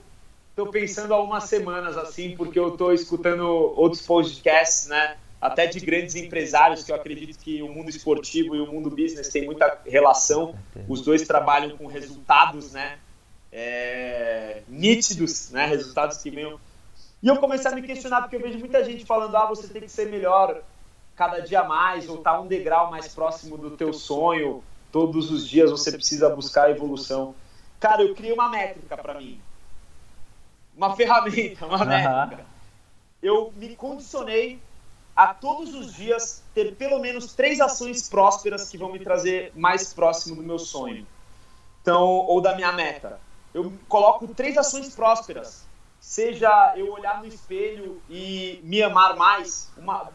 [0.49, 3.43] estou pensando há umas semanas assim, porque eu estou escutando
[3.75, 5.17] outros podcasts, né?
[5.41, 9.29] Até de grandes empresários, que eu acredito que o mundo esportivo e o mundo business
[9.29, 10.55] tem muita relação.
[10.87, 12.99] Os dois trabalham com resultados, né?
[13.51, 15.65] É, nítidos, né?
[15.65, 16.59] Resultados que venham
[17.21, 19.81] e eu comecei a me questionar, porque eu vejo muita gente falando, ah, você tem
[19.83, 20.61] que ser melhor
[21.15, 25.47] cada dia mais, ou estar tá um degrau mais próximo do teu sonho, todos os
[25.47, 27.35] dias você precisa buscar evolução.
[27.79, 29.39] Cara, eu criei uma métrica para mim.
[30.75, 32.45] Uma ferramenta, uma métrica.
[33.21, 34.59] Eu me condicionei
[35.15, 39.93] a todos os dias ter pelo menos três ações prósperas que vão me trazer mais
[39.93, 41.05] próximo do meu sonho.
[41.81, 43.19] Então, ou da minha meta.
[43.53, 45.69] Eu coloco três ações prósperas
[46.01, 50.09] seja eu olhar no espelho e me amar mais, uma,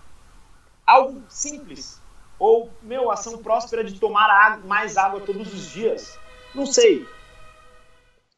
[0.84, 2.02] algo simples,
[2.38, 6.18] ou, meu, ação próspera de tomar água, mais água todos os dias.
[6.54, 7.06] Não sei.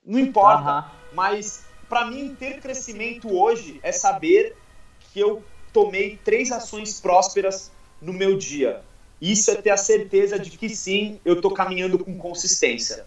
[0.05, 0.77] Não importa.
[0.77, 1.15] Uhum.
[1.15, 4.57] Mas, para mim, ter crescimento hoje é saber
[5.01, 5.43] que eu
[5.73, 8.85] tomei três ações prósperas no meu dia.
[9.21, 13.07] Isso é ter a certeza de que sim, eu estou caminhando com consistência.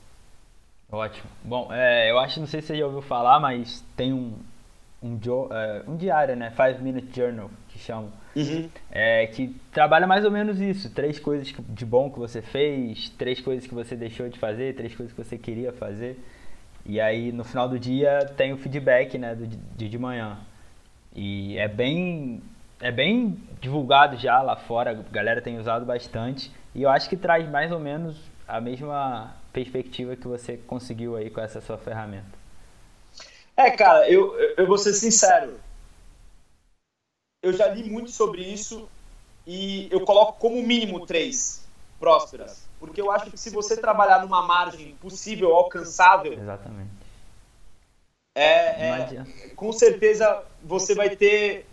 [0.92, 1.30] Ótimo.
[1.44, 4.34] Bom, é, eu acho, não sei se você já ouviu falar, mas tem um,
[5.02, 5.18] um,
[5.50, 6.52] é, um diário, né?
[6.52, 8.12] Five Minute Journal, que chamam.
[8.36, 8.70] Uhum.
[8.92, 10.94] É, que trabalha mais ou menos isso.
[10.94, 14.94] Três coisas de bom que você fez, três coisas que você deixou de fazer, três
[14.94, 16.20] coisas que você queria fazer.
[16.86, 19.34] E aí, no final do dia, tem o feedback, né?
[19.34, 20.40] Do, de, de manhã.
[21.16, 22.42] E é bem,
[22.82, 26.52] é bem divulgado já lá fora, a galera tem usado bastante.
[26.76, 28.18] E eu acho que traz mais ou menos
[28.48, 32.40] a mesma perspectiva que você conseguiu aí com essa sua ferramenta?
[33.56, 35.60] É, cara, eu, eu vou ser sincero.
[37.44, 38.88] Eu já li muito sobre isso
[39.46, 41.66] e eu coloco como mínimo três
[42.00, 42.68] prósperas.
[42.80, 46.34] Porque eu acho que se você trabalhar numa margem possível, alcançável.
[46.34, 46.90] Exatamente.
[48.34, 51.66] É, é com certeza você vai ter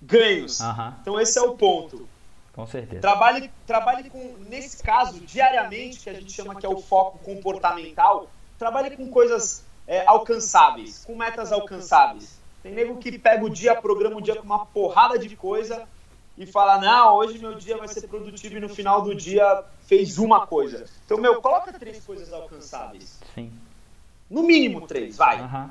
[0.00, 0.60] ganhos.
[1.02, 2.08] Então esse é o ponto.
[2.56, 3.02] Com certeza.
[3.02, 8.30] Trabalhe, trabalhe com, nesse caso, diariamente, que a gente chama que é o foco comportamental,
[8.58, 12.40] trabalhe com coisas é, alcançáveis, com metas alcançáveis.
[12.62, 15.86] Tem nego que pega o dia, programa o dia com uma porrada de coisa
[16.38, 20.16] e fala, não, hoje meu dia vai ser produtivo e no final do dia fez
[20.16, 20.86] uma coisa.
[21.04, 23.20] Então, meu, coloca três coisas alcançáveis.
[23.34, 23.52] Sim.
[24.30, 25.42] No mínimo três, vai.
[25.42, 25.70] Uhum.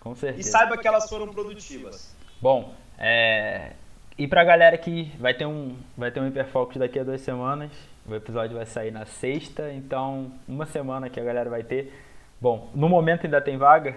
[0.00, 0.48] Com certeza.
[0.48, 2.14] E saiba que elas foram produtivas.
[2.40, 3.74] Bom, é...
[4.18, 7.70] e pra galera que vai ter um, vai ter um Hiperfocus daqui a duas semanas,
[8.06, 11.92] o episódio vai sair na sexta, então uma semana que a galera vai ter.
[12.40, 13.94] Bom, no momento ainda tem vaga?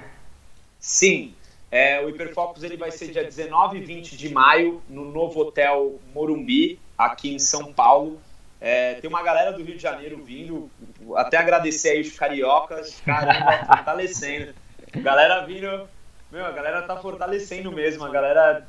[0.80, 1.34] Sim,
[1.72, 6.00] é, o Hiperfocus ele vai ser dia 19 e 20 de maio no novo hotel
[6.14, 8.20] Morumbi, aqui em São Paulo.
[8.60, 10.70] É, tem uma galera do Rio de Janeiro vindo,
[11.16, 14.54] até agradecer aí os cariocas, caramba, fortalecendo.
[14.96, 15.88] Galera vindo,
[16.32, 18.68] meu, a galera tá fortalecendo mesmo, a galera,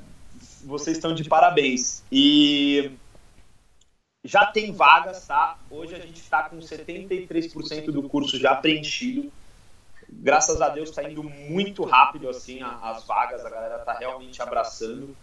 [0.64, 2.02] vocês estão de parabéns.
[2.10, 2.90] E
[4.24, 5.58] já tem vagas, tá?
[5.70, 9.32] Hoje a gente está com 73% do curso já preenchido
[10.12, 15.16] graças a Deus está indo muito rápido assim as vagas, a galera está realmente abraçando.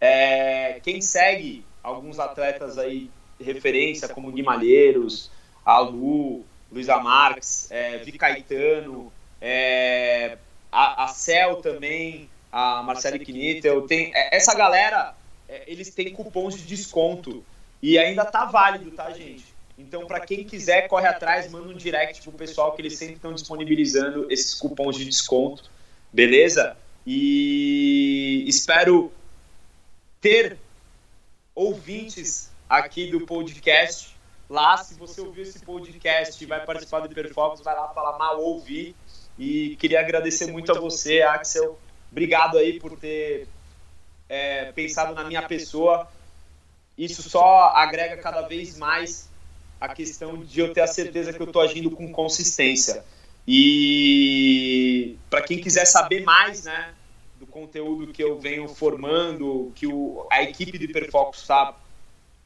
[0.00, 3.10] É, quem segue alguns atletas aí
[3.40, 5.30] referência como Guimalheiros,
[5.64, 10.38] Alu, Luísa Marques, é, Vi Caetano, é,
[10.70, 15.14] a, a Cel também, a Marcele Knittel, tem é, essa galera,
[15.46, 17.44] é, eles têm cupons de desconto
[17.82, 19.44] e ainda tá válido, tá gente?
[19.76, 23.34] Então, para quem quiser, corre atrás, manda um direct pro pessoal que eles sempre estão
[23.34, 25.70] disponibilizando esses cupons de desconto,
[26.10, 26.78] beleza?
[27.06, 29.12] E espero
[30.18, 30.56] ter
[31.54, 34.16] ouvintes aqui do podcast.
[34.48, 38.40] Lá, se você ouviu esse podcast e vai participar do Hiperfocus, vai lá falar mal
[38.40, 38.96] ouvir.
[39.38, 41.78] E queria agradecer muito a você, Axel.
[42.10, 43.48] Obrigado aí por ter
[44.28, 46.08] é, pensado na minha pessoa.
[46.96, 49.28] Isso só agrega cada vez mais
[49.80, 53.04] a questão de eu ter a certeza que eu estou agindo com consistência.
[53.46, 56.94] E para quem quiser saber mais, né,
[57.38, 61.76] do conteúdo que eu venho formando, que o, a equipe do Hiperfocus está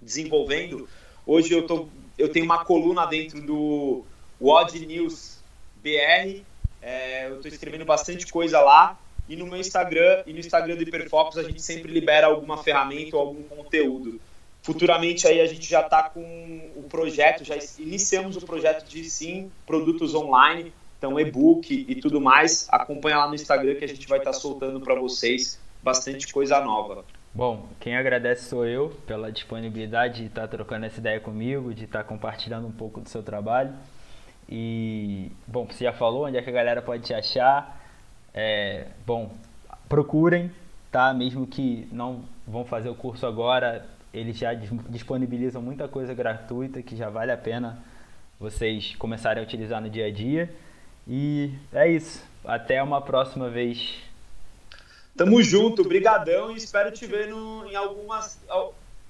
[0.01, 0.89] desenvolvendo,
[1.25, 1.89] hoje eu, tô,
[2.19, 4.05] eu tenho uma coluna dentro do
[4.41, 5.39] WOD News
[5.77, 6.43] BR,
[6.83, 8.99] é, eu estou escrevendo bastante coisa lá,
[9.31, 13.17] e no meu Instagram e no Instagram do Hiperfocus a gente sempre libera alguma ferramenta
[13.17, 14.21] ou algum conteúdo.
[14.61, 16.21] Futuramente aí a gente já está com
[16.75, 22.67] o projeto, já iniciamos o projeto de sim produtos online, então e-book e tudo mais.
[22.71, 26.61] Acompanha lá no Instagram que a gente vai estar tá soltando para vocês bastante coisa
[26.61, 27.05] nova.
[27.33, 31.85] Bom, quem agradece sou eu pela disponibilidade de estar tá trocando essa ideia comigo, de
[31.85, 33.73] estar tá compartilhando um pouco do seu trabalho.
[34.49, 37.80] E, bom, você já falou onde é que a galera pode te achar.
[38.35, 39.33] É, bom,
[39.89, 40.51] procurem,
[40.91, 41.13] tá?
[41.13, 46.97] Mesmo que não vão fazer o curso agora, eles já disponibilizam muita coisa gratuita que
[46.97, 47.83] já vale a pena
[48.39, 50.51] vocês começarem a utilizar no dia a dia.
[51.07, 52.23] E é isso.
[52.45, 53.99] Até uma próxima vez.
[55.17, 58.41] Tamo junto, brigadão e espero te ver no, em algumas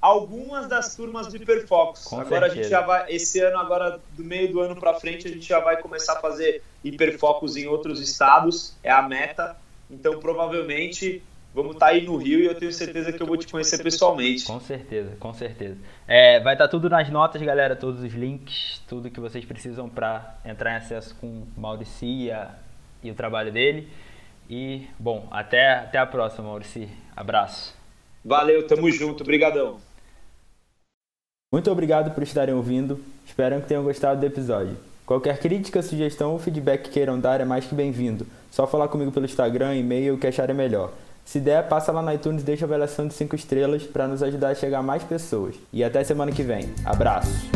[0.00, 2.04] algumas das turmas do Hiperfocus.
[2.04, 2.52] Com agora certeza.
[2.52, 5.46] a gente já vai esse ano agora do meio do ano para frente a gente
[5.46, 9.56] já vai começar a fazer Hiperfocus em outros estados, é a meta.
[9.90, 11.22] Então provavelmente
[11.52, 13.82] Vamos estar tá aí no Rio e eu tenho certeza que eu vou te conhecer
[13.82, 14.44] pessoalmente.
[14.44, 15.76] Com certeza, com certeza.
[16.06, 19.88] É, vai estar tá tudo nas notas, galera, todos os links, tudo que vocês precisam
[19.88, 22.30] para entrar em acesso com o Maurici
[23.02, 23.88] e o trabalho dele.
[24.48, 26.88] E, bom, até, até a próxima, Maurici.
[27.16, 27.76] Abraço.
[28.24, 29.80] Valeu, tamo junto, brigadão.
[31.52, 34.76] Muito obrigado por estarem ouvindo, espero que tenham gostado do episódio.
[35.04, 38.24] Qualquer crítica, sugestão ou feedback que queiram dar é mais que bem-vindo.
[38.52, 40.92] Só falar comigo pelo Instagram, e-mail, o que acharem melhor.
[41.24, 44.22] Se der, passa lá na iTunes e deixa a avaliação de 5 estrelas para nos
[44.22, 45.56] ajudar a chegar a mais pessoas.
[45.72, 46.72] E até semana que vem.
[46.84, 47.50] Abraços!